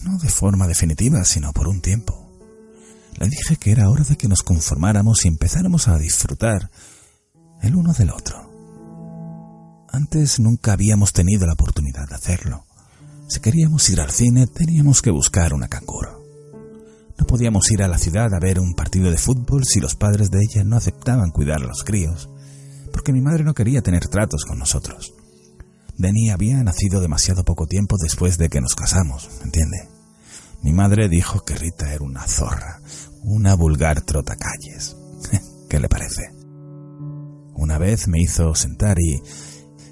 [0.05, 2.31] no de forma definitiva, sino por un tiempo.
[3.17, 6.69] Le dije que era hora de que nos conformáramos y empezáramos a disfrutar
[7.61, 8.51] el uno del otro.
[9.91, 12.65] Antes nunca habíamos tenido la oportunidad de hacerlo.
[13.27, 16.23] Si queríamos ir al cine, teníamos que buscar una canguro.
[17.17, 20.29] No podíamos ir a la ciudad a ver un partido de fútbol si los padres
[20.29, 22.29] de ella no aceptaban cuidar a los críos,
[22.91, 25.13] porque mi madre no quería tener tratos con nosotros.
[25.97, 29.94] Denny había nacido demasiado poco tiempo después de que nos casamos, ¿entiende?
[30.61, 32.81] Mi madre dijo que Rita era una zorra,
[33.23, 34.95] una vulgar trotacalles.
[35.69, 36.31] ¿Qué le parece?
[37.53, 39.21] Una vez me hizo sentar y,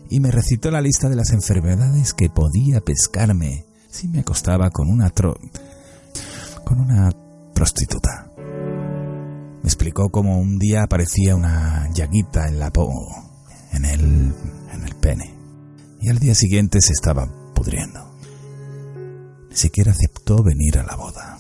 [0.10, 4.90] y me recitó la lista de las enfermedades que podía pescarme si me acostaba con
[4.90, 5.36] una tro...
[6.66, 7.12] con una
[7.54, 8.32] prostituta.
[8.38, 12.90] Me explicó cómo un día aparecía una llaguita en la po...
[13.72, 14.34] en el...
[14.74, 15.34] en el pene.
[16.02, 18.13] Y al día siguiente se estaba pudriendo
[19.54, 21.38] ni siquiera aceptó venir a la boda.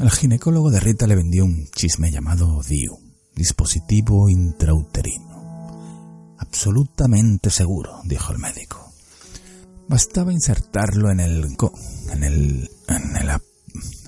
[0.00, 2.98] El ginecólogo de Rita le vendió un chisme llamado DIU,
[3.36, 6.34] dispositivo intrauterino.
[6.36, 8.92] Absolutamente seguro, dijo el médico.
[9.88, 11.56] Bastaba insertarlo en el
[12.12, 13.30] en el en el,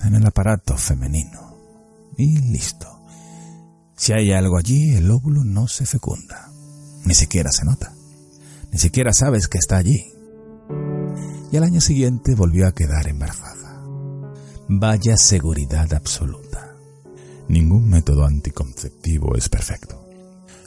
[0.03, 1.55] en el aparato femenino
[2.17, 2.85] y listo.
[3.95, 6.51] Si hay algo allí, el óvulo no se fecunda,
[7.05, 7.93] ni siquiera se nota,
[8.73, 10.16] ni siquiera sabes que está allí
[11.51, 13.81] y al año siguiente volvió a quedar embarazada.
[14.69, 16.75] Vaya seguridad absoluta.
[17.47, 20.03] Ningún método anticonceptivo es perfecto.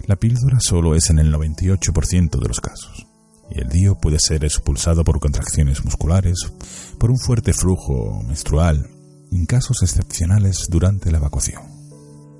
[0.06, 3.06] La píldora solo es en el 98% de los casos,
[3.50, 6.50] y el DIO puede ser expulsado por contracciones musculares,
[6.98, 8.88] por un fuerte flujo menstrual,
[9.30, 11.62] en casos excepcionales durante la evacuación.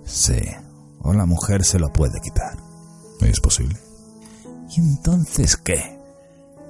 [0.04, 0.40] Sí,
[1.00, 2.56] o la mujer se lo puede quitar.
[3.20, 3.76] ¿Es posible?
[4.74, 5.99] ¿Y entonces qué?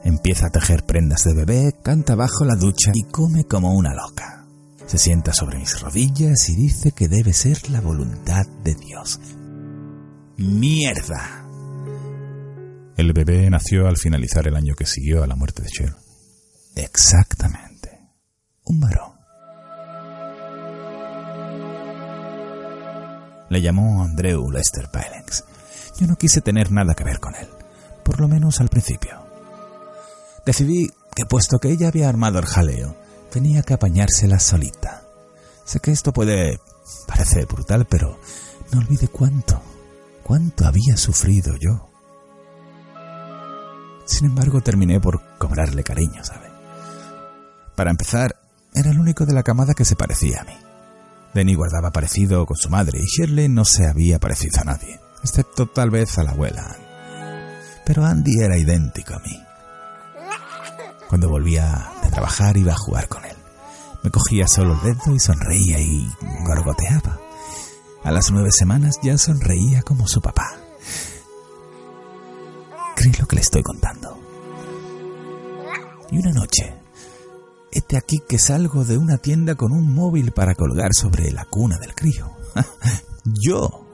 [0.05, 4.47] Empieza a tejer prendas de bebé, canta bajo la ducha y come como una loca.
[4.87, 9.21] Se sienta sobre mis rodillas y dice que debe ser la voluntad de Dios.
[10.37, 11.47] ¡Mierda!
[12.97, 15.95] El bebé nació al finalizar el año que siguió a la muerte de Cher.
[16.77, 18.01] Exactamente.
[18.65, 19.13] Un varón.
[23.49, 25.45] Le llamó Andrew Lester Pylens.
[25.99, 27.49] Yo no quise tener nada que ver con él,
[28.05, 29.20] por lo menos al principio.
[30.51, 32.97] Decidí que puesto que ella había armado el jaleo,
[33.31, 35.05] tenía que apañársela solita.
[35.65, 36.59] Sé que esto puede
[37.07, 38.19] parecer brutal, pero
[38.73, 39.63] no olvide cuánto,
[40.25, 41.89] cuánto había sufrido yo.
[44.07, 46.51] Sin embargo, terminé por cobrarle cariño, ¿sabe?
[47.77, 48.35] Para empezar,
[48.75, 50.57] era el único de la camada que se parecía a mí.
[51.33, 55.69] Denny guardaba parecido con su madre y Shirley no se había parecido a nadie, excepto
[55.69, 56.77] tal vez a la abuela.
[57.87, 59.50] Pero Andy era idéntico a mí.
[61.11, 63.37] Cuando volvía de trabajar iba a jugar con él.
[64.05, 66.09] Me cogía solo el dedo y sonreía y
[66.47, 67.19] gorgoteaba.
[68.05, 70.57] A las nueve semanas ya sonreía como su papá.
[72.95, 74.21] ¿Crees lo que le estoy contando?
[76.13, 76.77] Y una noche,
[77.73, 81.79] este aquí que salgo de una tienda con un móvil para colgar sobre la cuna
[81.79, 82.31] del crío.
[83.25, 83.85] Yo.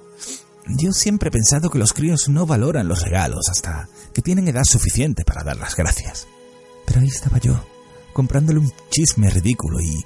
[0.68, 4.64] Yo siempre he pensado que los críos no valoran los regalos hasta que tienen edad
[4.64, 6.26] suficiente para dar las gracias.
[6.86, 7.60] Pero ahí estaba yo,
[8.12, 10.04] comprándole un chisme ridículo y...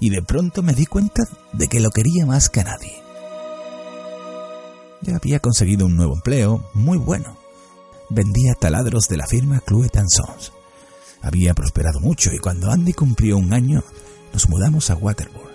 [0.00, 3.02] Y de pronto me di cuenta de que lo quería más que a nadie.
[5.02, 7.36] Ya había conseguido un nuevo empleo muy bueno.
[8.08, 10.52] Vendía taladros de la firma Cluet Sons.
[11.20, 13.82] Había prosperado mucho y cuando Andy cumplió un año,
[14.32, 15.54] nos mudamos a Waterbury.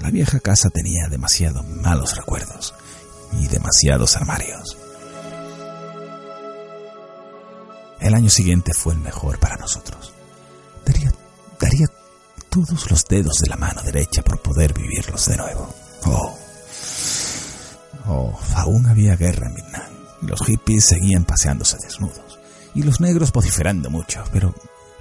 [0.00, 2.74] La vieja casa tenía demasiados malos recuerdos
[3.40, 4.76] y demasiados armarios.
[8.04, 10.12] El año siguiente fue el mejor para nosotros.
[10.84, 11.10] Daría,
[11.58, 11.86] daría
[12.50, 15.74] todos los dedos de la mano derecha por poder vivirlos de nuevo.
[16.04, 16.38] Oh,
[18.06, 19.90] oh, aún había guerra en Vietnam.
[20.20, 22.38] Los hippies seguían paseándose desnudos
[22.74, 24.54] y los negros vociferando mucho, pero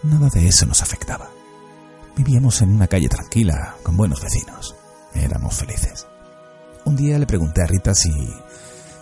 [0.04, 1.30] nada de eso nos afectaba.
[2.16, 4.76] Vivíamos en una calle tranquila, con buenos vecinos.
[5.14, 6.08] Éramos felices.
[6.86, 8.14] Un día le pregunté a Rita si,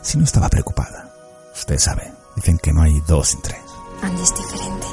[0.01, 1.13] si no estaba preocupada.
[1.53, 3.70] Usted sabe, dicen que no hay dos sin tres.
[4.01, 4.87] Andy es diferente.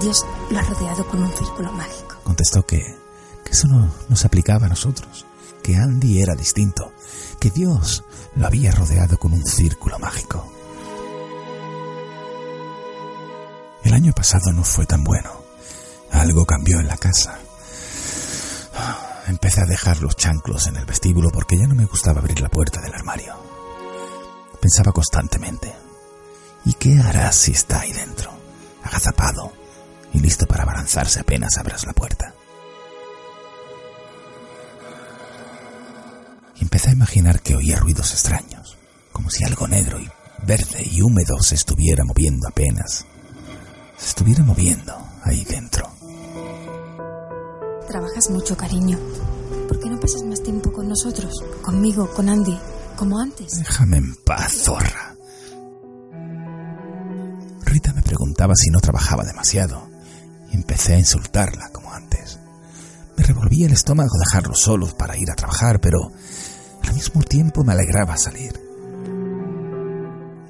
[0.00, 2.16] Dios lo ha rodeado con un círculo mágico.
[2.24, 2.96] Contestó que,
[3.44, 5.26] que eso no nos aplicaba a nosotros,
[5.62, 6.92] que Andy era distinto,
[7.40, 8.04] que Dios
[8.36, 10.46] lo había rodeado con un círculo mágico.
[13.82, 15.30] El año pasado no fue tan bueno.
[16.12, 17.38] Algo cambió en la casa.
[19.26, 22.48] Empecé a dejar los chanclos en el vestíbulo porque ya no me gustaba abrir la
[22.48, 23.34] puerta del armario.
[24.60, 25.74] Pensaba constantemente,
[26.68, 28.30] ¿y qué harás si está ahí dentro,
[28.84, 29.52] agazapado
[30.12, 32.34] y listo para abalanzarse apenas abras la puerta?
[36.56, 38.76] Y empecé a imaginar que oía ruidos extraños,
[39.12, 40.08] como si algo negro y
[40.46, 43.06] verde y húmedo se estuviera moviendo apenas
[43.98, 44.94] se estuviera moviendo
[45.24, 45.90] ahí dentro.
[47.88, 48.98] Trabajas mucho, cariño.
[49.66, 51.42] ¿Por qué no pasas más tiempo con nosotros?
[51.62, 52.56] Conmigo, con Andy,
[52.96, 53.58] como antes.
[53.58, 55.17] Déjame en paz, zorra.
[58.08, 59.88] Preguntaba si no trabajaba demasiado
[60.50, 62.40] y empecé a insultarla como antes.
[63.16, 65.98] Me revolvía el estómago dejarlo solos para ir a trabajar, pero
[66.82, 68.58] al mismo tiempo me alegraba salir.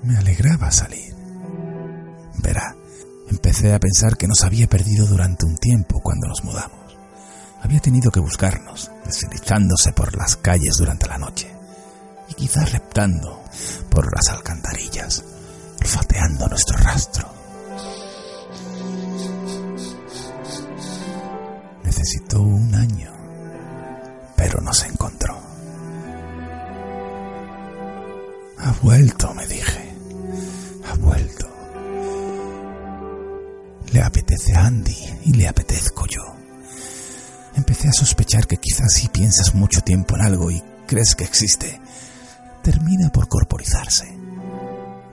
[0.03, 1.15] Me alegraba salir.
[2.41, 2.77] Verá,
[3.31, 6.97] Empecé a pensar que nos había perdido durante un tiempo cuando nos mudamos.
[7.61, 11.53] Había tenido que buscarnos, deslizándose por las calles durante la noche,
[12.29, 13.43] y quizás reptando
[13.91, 15.25] por las alcantarillas,
[15.81, 17.38] olfateando nuestro rastro.
[21.99, 23.11] Necesitó un año,
[24.37, 25.37] pero nos encontró.
[28.57, 29.97] Ha vuelto, me dije.
[30.89, 31.49] Ha vuelto.
[33.91, 36.23] Le apetece a Andy y le apetezco yo.
[37.57, 41.81] Empecé a sospechar que quizás si piensas mucho tiempo en algo y crees que existe,
[42.63, 44.07] termina por corporizarse.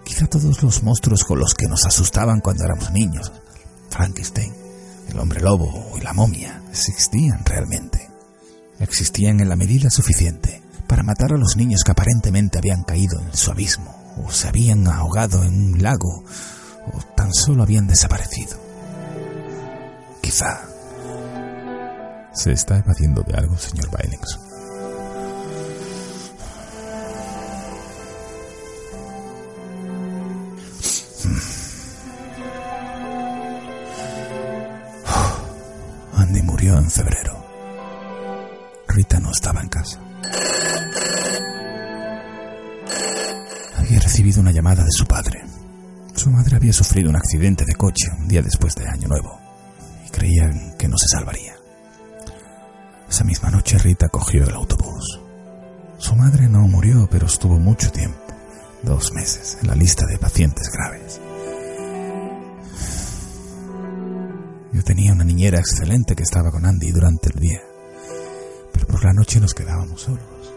[0.04, 3.32] Quizá todos los monstruos con los que nos asustaban cuando éramos niños,
[3.90, 4.65] Frankenstein,
[5.10, 8.10] el hombre lobo y la momia, existían realmente.
[8.80, 13.36] Existían en la medida suficiente para matar a los niños que aparentemente habían caído en
[13.36, 16.24] su abismo, o se habían ahogado en un lago,
[16.94, 18.58] o tan solo habían desaparecido.
[20.22, 20.62] Quizá
[22.34, 24.40] se está evadiendo de algo, señor Bailings.
[39.36, 40.00] Estaba en casa.
[43.78, 45.44] Había recibido una llamada de su padre.
[46.16, 49.40] Su madre había sufrido un accidente de coche un día después de Año Nuevo
[50.08, 51.56] y creían que no se salvaría.
[53.10, 55.20] Esa misma noche Rita cogió el autobús.
[55.98, 58.20] Su madre no murió, pero estuvo mucho tiempo,
[58.84, 61.22] dos meses, en la lista de pacientes graves.
[64.74, 67.62] Yo tenía una niñera excelente que estaba con Andy durante el día,
[68.86, 70.54] por la noche nos quedábamos solos.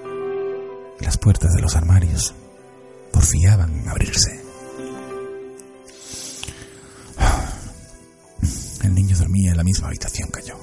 [1.00, 2.34] Las puertas de los armarios
[3.12, 4.42] porfiaban en abrirse.
[8.82, 10.54] El niño dormía en la misma habitación que yo.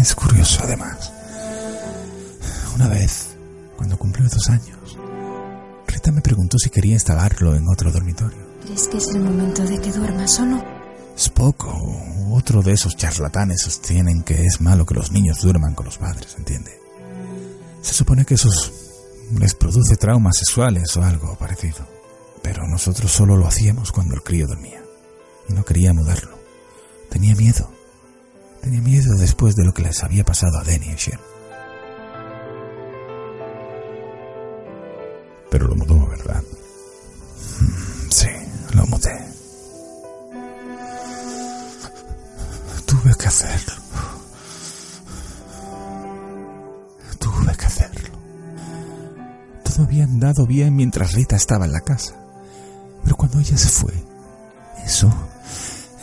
[0.00, 1.12] Es curioso, además.
[2.74, 3.36] Una vez,
[3.76, 4.98] cuando cumplió dos años,
[5.86, 8.38] Rita me preguntó si quería instalarlo en otro dormitorio.
[8.64, 10.75] ¿Crees que es el momento de que duermas o no?
[11.34, 11.72] Poco.
[12.30, 16.34] Otro de esos charlatanes sostienen que es malo que los niños duerman con los padres,
[16.36, 16.78] ¿entiende?
[17.80, 18.48] Se supone que eso
[19.38, 21.86] les produce traumas sexuales o algo parecido.
[22.42, 24.82] Pero nosotros solo lo hacíamos cuando el crío dormía.
[25.48, 26.38] Y no quería mudarlo.
[27.10, 27.70] Tenía miedo.
[28.60, 31.20] Tenía miedo después de lo que les había pasado a Denny y Shen.
[35.50, 36.42] Pero lo mudó, ¿verdad?
[37.60, 38.28] Mm, sí,
[38.74, 39.25] lo mudé.
[43.26, 43.74] Hacerlo.
[47.18, 48.10] Tuve que hacerlo.
[49.64, 52.14] Todo había andado bien mientras Rita estaba en la casa.
[53.02, 53.92] Pero cuando ella se fue,
[54.84, 55.12] eso,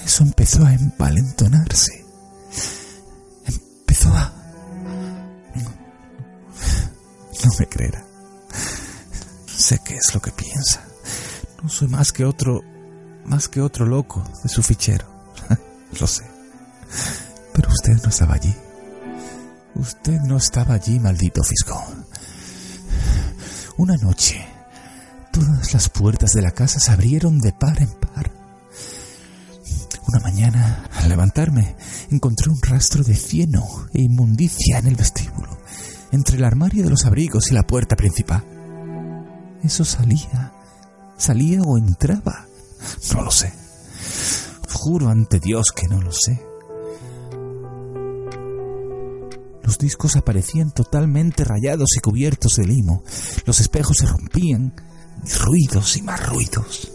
[0.06, 2.06] eso empezó a empalentonarse.
[3.46, 4.34] Empezó a...
[7.44, 8.06] No me creerá.
[9.46, 10.86] Sé qué es lo que piensa.
[11.62, 12.62] No soy más que otro,
[13.26, 15.06] más que otro loco de su fichero.
[16.00, 16.33] lo sé.
[17.54, 18.54] Pero usted no estaba allí.
[19.76, 22.06] Usted no estaba allí, maldito fiscón.
[23.78, 24.46] Una noche,
[25.32, 28.32] todas las puertas de la casa se abrieron de par en par.
[30.08, 31.76] Una mañana, al levantarme,
[32.12, 35.58] encontré un rastro de cieno e inmundicia en el vestíbulo,
[36.12, 38.44] entre el armario de los abrigos y la puerta principal.
[39.64, 40.52] Eso salía,
[41.18, 42.46] salía o entraba.
[43.14, 43.54] No lo sé.
[44.72, 46.53] Juro ante Dios que no lo sé.
[49.64, 53.04] Los discos aparecían totalmente rayados y cubiertos de limo.
[53.46, 54.74] Los espejos se rompían.
[55.40, 56.92] ruidos y más ruidos.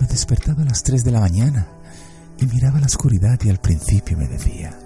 [0.00, 1.68] Me despertaba a las tres de la mañana
[2.40, 4.76] y miraba la oscuridad y al principio me decía,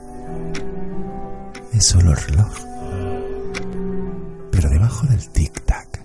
[1.73, 2.53] es solo el reloj.
[4.51, 6.01] Pero debajo del tic-tac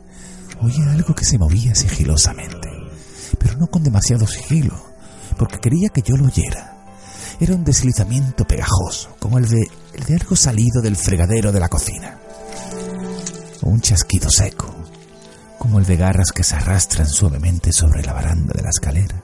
[0.61, 2.69] oía algo que se movía sigilosamente,
[3.39, 4.75] pero no con demasiado sigilo,
[5.38, 6.70] porque quería que yo lo oyera.
[7.41, 9.63] Era un deslizamiento pegajoso, como el de,
[9.95, 12.19] el de algo salido del fregadero de la cocina.
[13.63, 14.71] O un chasquido seco,
[15.57, 19.23] como el de garras que se arrastran suavemente sobre la baranda de la escalera.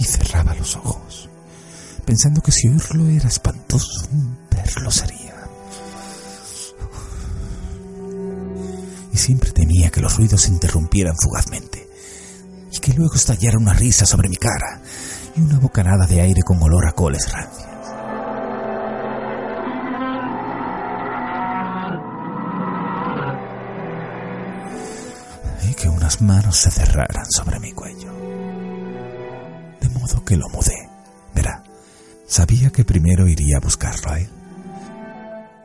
[0.00, 1.28] Y cerraba los ojos,
[2.04, 4.08] pensando que si oírlo era espantoso,
[4.50, 5.46] verlo sería.
[9.12, 11.88] Y siempre temía que los ruidos se interrumpieran fugazmente
[12.72, 14.82] y que luego estallara una risa sobre mi cara
[15.36, 17.68] y una bocanada de aire con olor a coles rancias.
[25.68, 28.12] Y que unas manos se cerraran sobre mi cuello.
[29.80, 30.88] De modo que lo mudé.
[31.34, 31.64] Verá,
[32.26, 34.30] sabía que primero iría a buscarlo a él.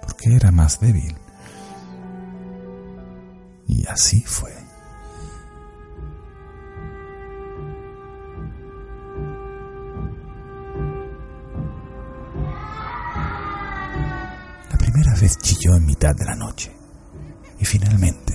[0.02, 1.16] Porque era más débil.
[3.68, 4.59] Y así fue.
[15.20, 16.72] Vez chilló en mitad de la noche.
[17.60, 18.34] Y finalmente,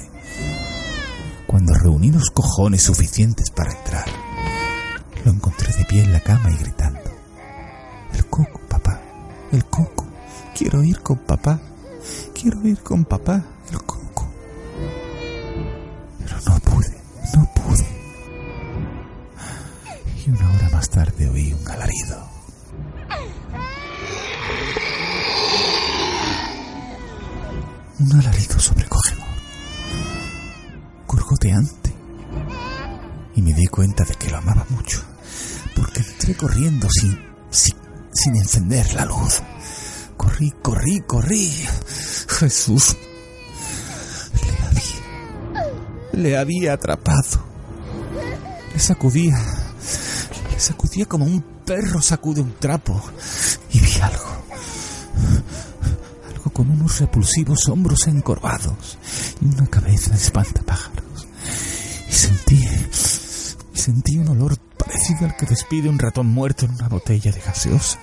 [1.46, 4.04] cuando reuní los cojones suficientes para entrar,
[5.24, 7.00] lo encontré de pie en la cama y gritando.
[8.12, 9.00] El coco, papá,
[9.52, 10.06] el coco.
[10.56, 11.60] Quiero ir con papá.
[12.34, 14.28] Quiero ir con papá, el coco.
[16.18, 17.00] Pero no pude,
[17.34, 17.86] no pude.
[20.26, 22.34] Y una hora más tarde oí un alarido.
[28.00, 29.24] Un alarido sobrecogedor,
[31.06, 31.94] gorgoteante,
[33.36, 35.02] y me di cuenta de que lo amaba mucho,
[35.76, 37.18] porque entré corriendo sin,
[37.50, 37.76] sin,
[38.12, 39.42] sin encender la luz.
[40.16, 41.50] Corrí, corrí, corrí.
[42.28, 42.96] Jesús.
[44.42, 47.44] Le había, le había atrapado.
[48.72, 49.36] Le sacudía,
[50.50, 53.02] le sacudía como un perro sacude un trapo,
[53.70, 54.33] y vi algo
[56.64, 58.98] con unos repulsivos hombros encorvados
[59.40, 61.28] y una cabeza de espantapájaros.
[62.08, 62.66] Y sentí,
[63.74, 67.40] y sentí un olor parecido al que despide un ratón muerto en una botella de
[67.40, 67.98] gaseosa.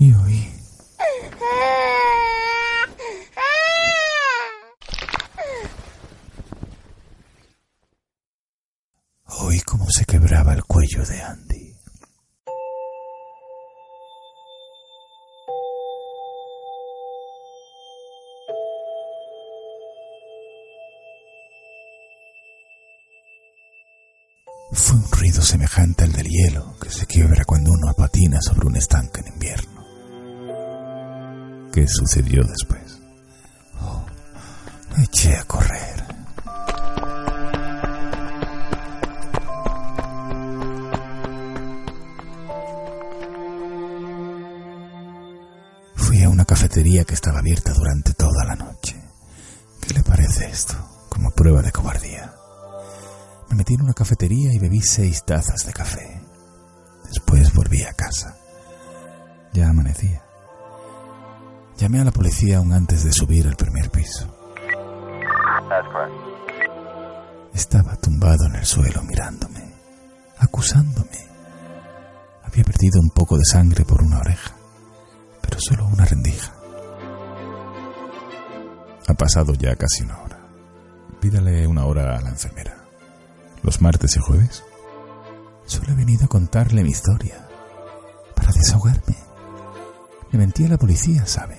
[0.00, 0.57] Y oí.
[25.96, 29.84] el del hielo que se quiebra cuando uno patina sobre un estanque en invierno.
[31.72, 33.00] ¿Qué sucedió después?
[33.80, 34.04] Oh,
[34.96, 36.04] me eché a correr.
[45.94, 48.94] Fui a una cafetería que estaba abierta durante toda la noche.
[49.80, 50.74] ¿Qué le parece esto?
[51.08, 52.37] Como prueba de cobardía.
[53.50, 56.20] Me metí en una cafetería y bebí seis tazas de café.
[57.08, 58.36] Después volví a casa.
[59.52, 60.22] Ya amanecía.
[61.78, 64.26] Llamé a la policía aún antes de subir al primer piso.
[67.54, 69.72] Estaba tumbado en el suelo mirándome,
[70.38, 71.26] acusándome.
[72.44, 74.52] Había perdido un poco de sangre por una oreja,
[75.40, 76.52] pero solo una rendija.
[79.06, 80.38] Ha pasado ya casi una hora.
[81.20, 82.77] Pídale una hora a la enfermera.
[83.62, 84.62] Los martes y jueves.
[85.66, 87.46] Solo he venido a contarle mi historia,
[88.34, 89.16] para desahogarme.
[90.32, 91.58] Le mentí a la policía, ¿sabe?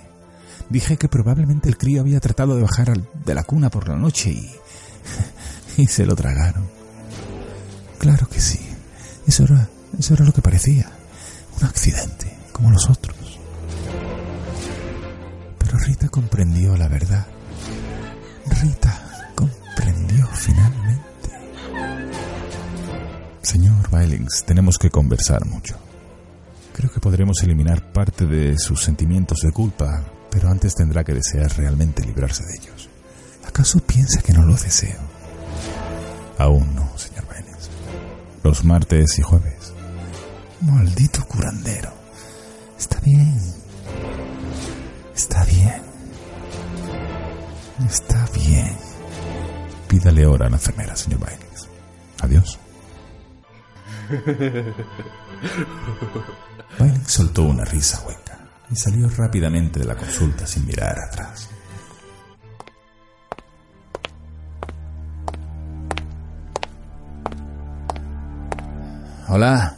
[0.69, 4.31] Dije que probablemente el crío había tratado de bajar de la cuna por la noche
[4.31, 4.51] y...
[5.77, 6.67] y se lo tragaron.
[7.97, 8.59] Claro que sí.
[9.27, 10.89] Eso era, eso era lo que parecía.
[11.59, 13.15] Un accidente, como los otros.
[15.59, 17.27] Pero Rita comprendió la verdad.
[18.61, 20.88] Rita comprendió finalmente.
[23.49, 25.75] Señor Bailings, tenemos que conversar mucho.
[26.71, 31.51] Creo que podremos eliminar parte de sus sentimientos de culpa pero antes tendrá que desear
[31.57, 32.89] realmente librarse de ellos.
[33.47, 34.99] ¿Acaso piensa que no lo deseo?
[36.37, 37.71] Aún no, señor Baines.
[38.43, 39.73] Los martes y jueves.
[40.61, 41.91] Maldito curandero.
[42.77, 43.35] Está bien.
[45.15, 45.81] Está bien.
[47.89, 48.77] Está bien.
[49.87, 51.67] Pídale ahora a la enfermera, señor Baines.
[52.19, 52.59] Adiós.
[56.79, 58.39] Baines soltó una risa hueca
[58.71, 61.49] y salió rápidamente de la consulta sin mirar atrás.
[69.27, 69.75] Hola.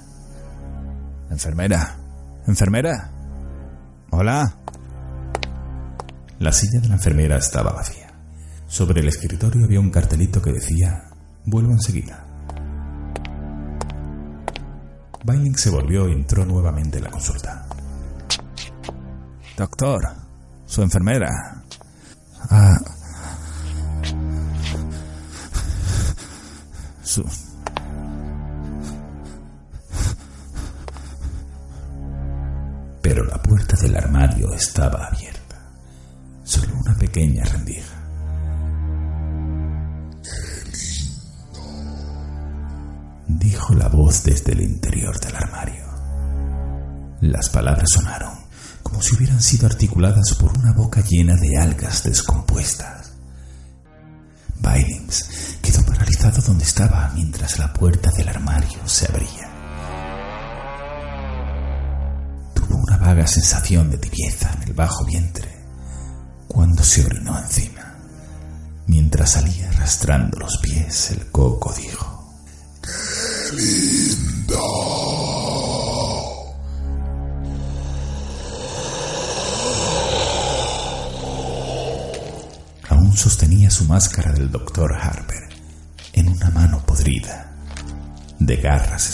[1.30, 1.98] Enfermera.
[2.48, 3.12] Enfermera.
[4.12, 4.56] Hola.
[6.40, 8.08] La silla de la enfermera estaba vacía.
[8.68, 11.10] Sobre el escritorio había un cartelito que decía,
[11.46, 12.31] vuelvo enseguida.
[15.24, 17.66] Bailing se volvió y entró nuevamente en la consulta.
[19.56, 20.02] Doctor,
[20.66, 21.64] su enfermera.
[22.50, 22.78] Ah.
[27.04, 27.24] Su...
[33.02, 35.58] Pero la puerta del armario estaba abierta.
[36.44, 37.91] Solo una pequeña rendija.
[43.74, 45.86] La voz desde el interior del armario.
[47.22, 48.34] Las palabras sonaron
[48.84, 53.14] como si hubieran sido articuladas por una boca llena de algas descompuestas.
[54.60, 59.50] Billings quedó paralizado donde estaba mientras la puerta del armario se abría.
[62.54, 65.50] Tuvo una vaga sensación de tibieza en el bajo vientre
[66.48, 67.96] cuando se orinó encima.
[68.86, 72.11] Mientras salía arrastrando los pies, el coco dijo:
[73.52, 75.02] ¡Qué lindo!
[83.22, 85.48] sostenía su máscara del doctor Harper
[86.14, 87.52] en una mano podrida,
[88.40, 89.12] de garras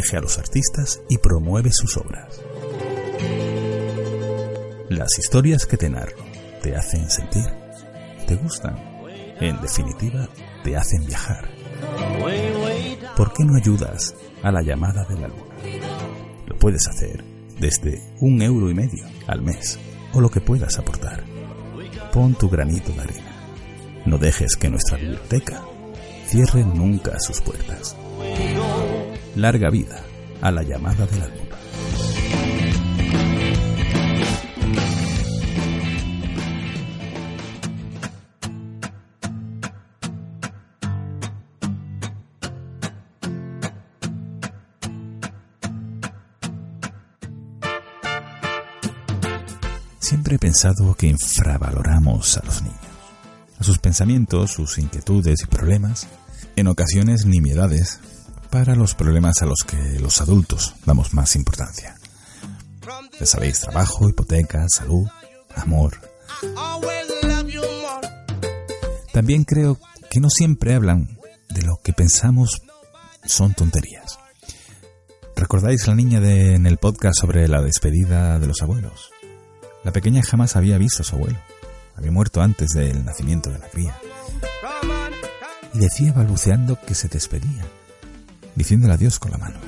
[0.00, 2.40] protege a los artistas y promueve sus obras.
[4.88, 6.16] Las historias que te narro
[6.62, 7.44] te hacen sentir,
[8.26, 8.76] te gustan,
[9.40, 10.28] en definitiva,
[10.64, 11.50] te hacen viajar.
[13.16, 15.56] ¿Por qué no ayudas a la llamada de la luna?
[16.46, 17.22] Lo puedes hacer
[17.58, 19.78] desde un euro y medio al mes
[20.14, 21.24] o lo que puedas aportar.
[22.12, 23.32] Pon tu granito de arena.
[24.06, 25.62] No dejes que nuestra biblioteca
[26.26, 27.96] cierre nunca sus puertas.
[29.40, 30.04] Larga vida
[30.42, 31.56] a la llamada de la luna.
[50.00, 52.76] Siempre he pensado que infravaloramos a los niños,
[53.58, 56.08] a sus pensamientos, sus inquietudes y problemas,
[56.56, 58.00] en ocasiones nimiedades,
[58.50, 61.96] para los problemas a los que los adultos damos más importancia.
[63.18, 65.06] Ya sabéis, trabajo, hipoteca, salud,
[65.54, 66.00] amor.
[69.12, 69.78] También creo
[70.10, 71.18] que no siempre hablan
[71.50, 72.62] de lo que pensamos
[73.24, 74.18] son tonterías.
[75.36, 79.10] ¿Recordáis la niña de, en el podcast sobre la despedida de los abuelos?
[79.84, 81.38] La pequeña jamás había visto a su abuelo.
[81.96, 83.96] Había muerto antes del nacimiento de la cría.
[85.72, 87.64] Y decía balbuceando que se despedía,
[88.54, 89.58] diciéndole adiós con la mano.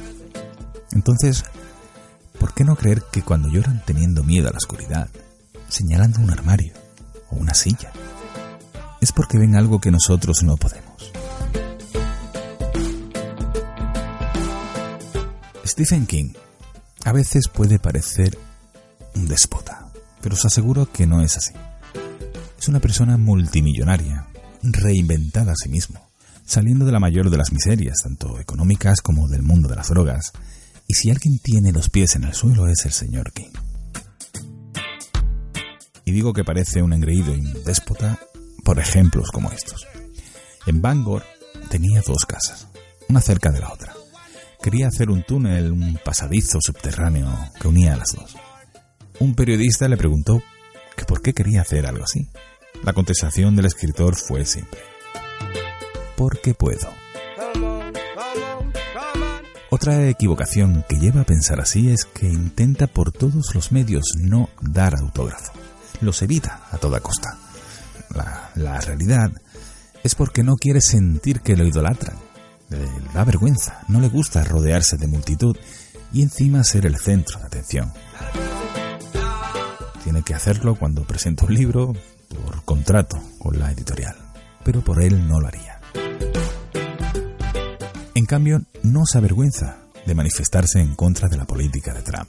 [0.92, 1.44] Entonces,
[2.38, 5.08] ¿por qué no creer que cuando lloran teniendo miedo a la oscuridad,
[5.68, 6.74] señalando un armario
[7.30, 7.92] o una silla,
[9.00, 11.12] es porque ven algo que nosotros no podemos?
[15.64, 16.34] Stephen King
[17.04, 18.38] a veces puede parecer
[19.14, 19.88] un déspota,
[20.20, 21.54] pero os aseguro que no es así.
[22.58, 24.28] Es una persona multimillonaria,
[24.62, 26.08] reinventada a sí mismo,
[26.44, 30.32] saliendo de la mayor de las miserias, tanto económicas como del mundo de las drogas,
[30.86, 33.52] y si alguien tiene los pies en el suelo es el señor King.
[36.04, 38.18] Y digo que parece un engreído y un déspota
[38.64, 39.86] por ejemplos como estos.
[40.66, 41.24] En Bangor
[41.70, 42.68] tenía dos casas,
[43.08, 43.94] una cerca de la otra.
[44.62, 47.28] Quería hacer un túnel, un pasadizo subterráneo
[47.60, 48.36] que unía a las dos.
[49.18, 50.42] Un periodista le preguntó
[50.96, 52.28] que por qué quería hacer algo así.
[52.84, 54.91] La contestación del escritor fue simple.
[56.22, 56.88] Porque puedo.
[59.70, 64.48] Otra equivocación que lleva a pensar así es que intenta por todos los medios no
[64.60, 65.52] dar autógrafo.
[66.00, 67.36] Los evita a toda costa.
[68.14, 69.32] La, la realidad
[70.04, 72.16] es porque no quiere sentir que lo idolatran.
[72.68, 75.56] Le da vergüenza, no le gusta rodearse de multitud
[76.12, 77.92] y encima ser el centro de atención.
[80.04, 81.92] Tiene que hacerlo cuando presenta un libro
[82.28, 84.14] por contrato con la editorial,
[84.62, 85.71] pero por él no lo haría.
[88.22, 92.28] En cambio, no se avergüenza de manifestarse en contra de la política de Trump.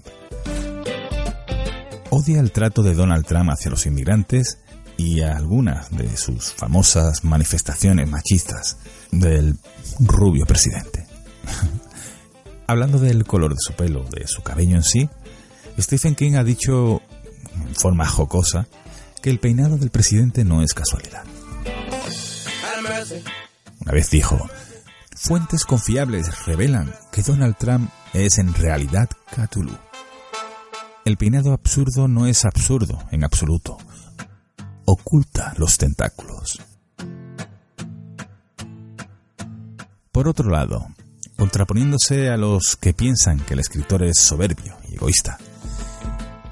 [2.09, 4.57] Odia el trato de Donald Trump hacia los inmigrantes
[4.97, 8.77] y a algunas de sus famosas manifestaciones machistas
[9.11, 9.55] del
[9.99, 11.05] rubio presidente.
[12.65, 15.07] Hablando del color de su pelo, de su cabello en sí,
[15.79, 17.03] Stephen King ha dicho
[17.53, 18.65] en forma jocosa
[19.21, 21.23] que el peinado del presidente no es casualidad.
[23.79, 24.39] Una vez dijo,
[25.24, 29.78] fuentes confiables revelan que Donald Trump es en realidad Cthulhu.
[31.05, 33.78] El peinado absurdo no es absurdo en absoluto.
[34.86, 36.61] Oculta los tentáculos.
[40.11, 40.88] Por otro lado,
[41.38, 45.38] contraponiéndose a los que piensan que el escritor es soberbio y egoísta,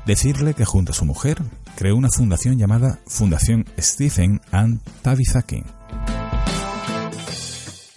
[0.05, 1.43] decirle que junto a su mujer
[1.75, 5.63] creó una fundación llamada Fundación Stephen and Tabitha King.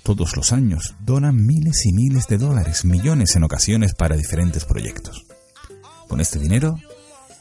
[0.04, 5.24] Todos los años donan miles y miles de dólares, millones en ocasiones para diferentes proyectos.
[6.08, 6.78] Con este dinero,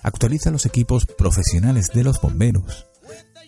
[0.01, 2.87] actualiza los equipos profesionales de los bomberos,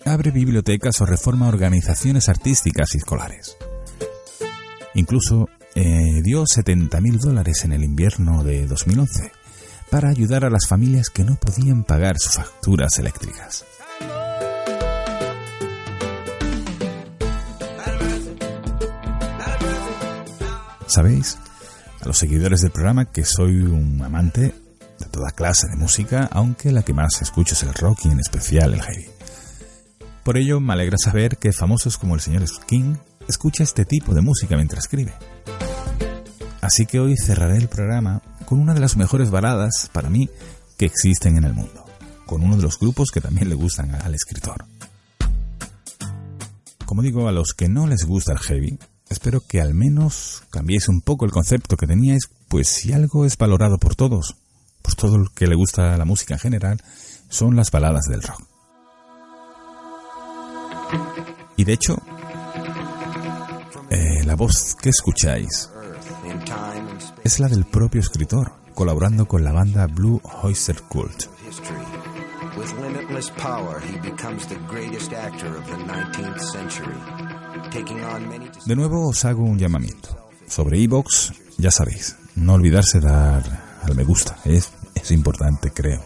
[0.03, 3.55] abre bibliotecas o reforma organizaciones artísticas y escolares.
[4.95, 9.32] Incluso eh, dio 70 mil dólares en el invierno de 2011
[9.89, 13.63] para ayudar a las familias que no podían pagar sus facturas eléctricas.
[20.88, 21.38] ¿Sabéis?
[22.01, 24.53] A los seguidores del programa que soy un amante
[24.99, 28.19] de toda clase de música, aunque la que más escucho es el rock y en
[28.19, 29.07] especial el heavy.
[30.23, 32.95] Por ello me alegra saber que famosos como el señor King
[33.27, 35.13] escucha este tipo de música mientras escribe.
[36.61, 40.29] Así que hoy cerraré el programa con una de las mejores baladas para mí
[40.77, 41.86] que existen en el mundo,
[42.25, 44.65] con uno de los grupos que también le gustan al escritor.
[46.86, 48.79] Como digo, a los que no les gusta el heavy,
[49.16, 53.38] espero que al menos cambiéis un poco el concepto que teníais, pues si algo es
[53.38, 54.36] valorado por todos,
[54.82, 56.82] por todo el que le gusta la música en general,
[57.30, 58.43] son las baladas del rock.
[61.55, 61.95] Y de hecho,
[63.89, 65.70] eh, la voz que escucháis
[67.24, 71.28] es la del propio escritor, colaborando con la banda Blue Oyster Cult.
[78.66, 80.30] De nuevo os hago un llamamiento.
[80.47, 83.43] Sobre Evox, ya sabéis, no olvidarse dar
[83.82, 86.01] al me gusta, es, es importante creo.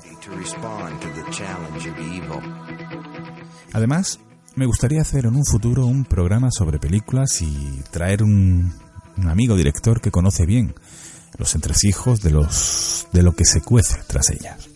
[3.73, 4.19] Además,
[4.55, 8.73] me gustaría hacer en un futuro un programa sobre películas y traer un,
[9.17, 10.73] un amigo director que conoce bien
[11.37, 14.69] los entresijos de los de lo que se cuece tras ellas.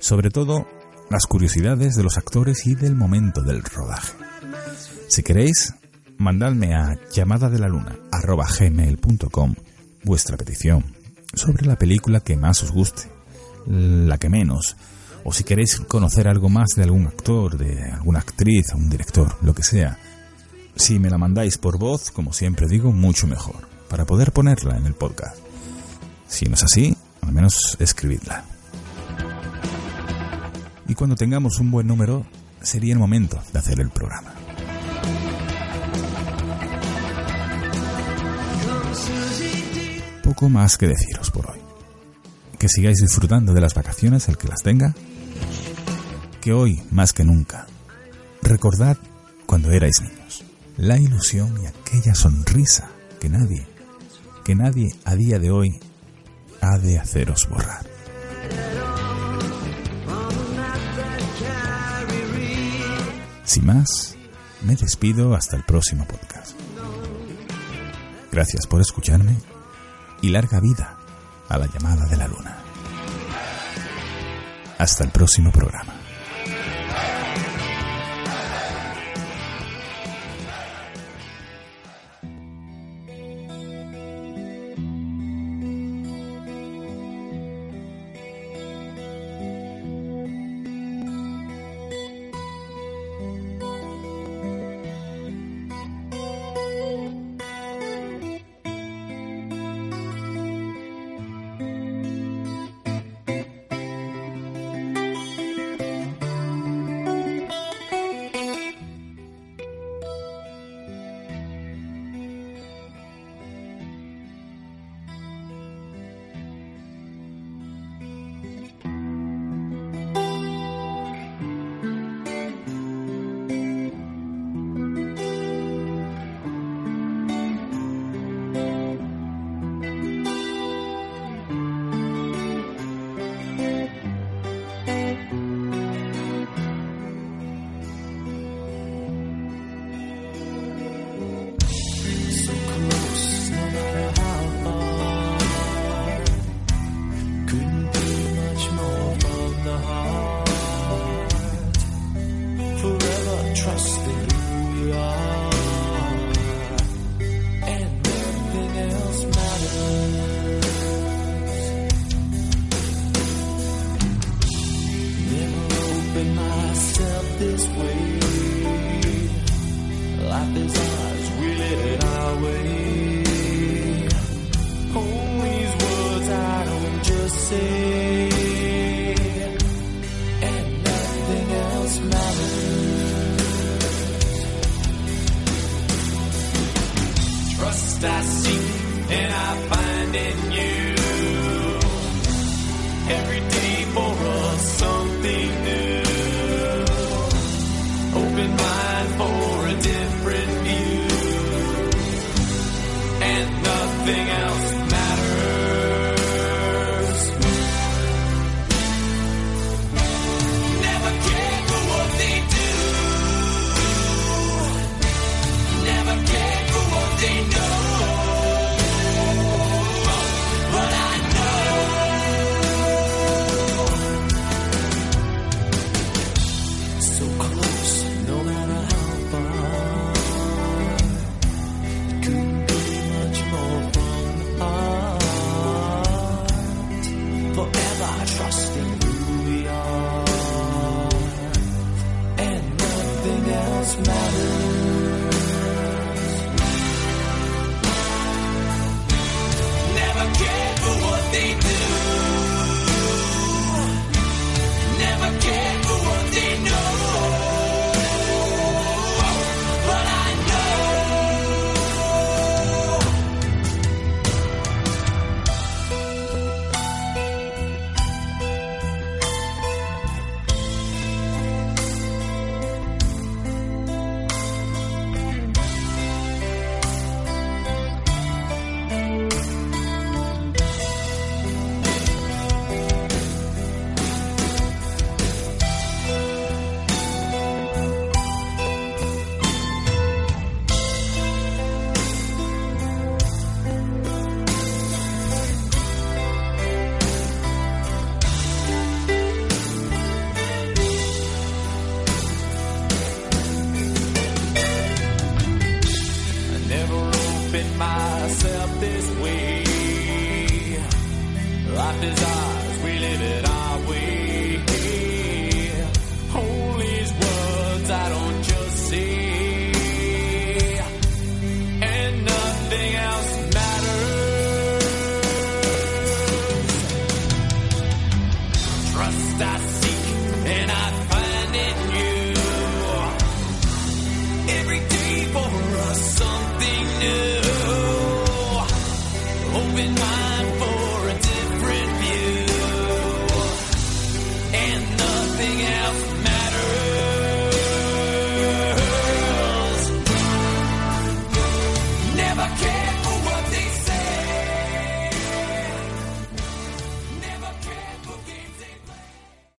[0.00, 0.66] Sobre todo
[1.12, 4.14] las curiosidades de los actores y del momento del rodaje.
[5.08, 5.74] Si queréis,
[6.16, 7.98] mandadme a llamada de la luna
[10.04, 10.84] vuestra petición
[11.34, 13.02] sobre la película que más os guste,
[13.66, 14.76] la que menos,
[15.22, 19.54] o si queréis conocer algo más de algún actor, de alguna actriz, un director, lo
[19.54, 19.98] que sea,
[20.74, 24.86] Si me la mandáis por voz, como siempre digo, mucho mejor, para poder ponerla en
[24.86, 25.36] el podcast.
[26.26, 28.46] Si no es así, al menos escribidla.
[30.92, 32.26] Y cuando tengamos un buen número,
[32.60, 34.34] sería el momento de hacer el programa.
[40.22, 41.60] Poco más que deciros por hoy.
[42.58, 44.94] Que sigáis disfrutando de las vacaciones el que las tenga.
[46.42, 47.66] Que hoy, más que nunca,
[48.42, 48.98] recordad
[49.46, 50.44] cuando erais niños.
[50.76, 53.66] La ilusión y aquella sonrisa que nadie,
[54.44, 55.80] que nadie a día de hoy
[56.60, 57.91] ha de haceros borrar.
[63.52, 64.16] Sin más,
[64.62, 66.58] me despido hasta el próximo podcast.
[68.30, 69.36] Gracias por escucharme
[70.22, 70.96] y larga vida
[71.50, 72.56] a la llamada de la luna.
[74.78, 76.01] Hasta el próximo programa.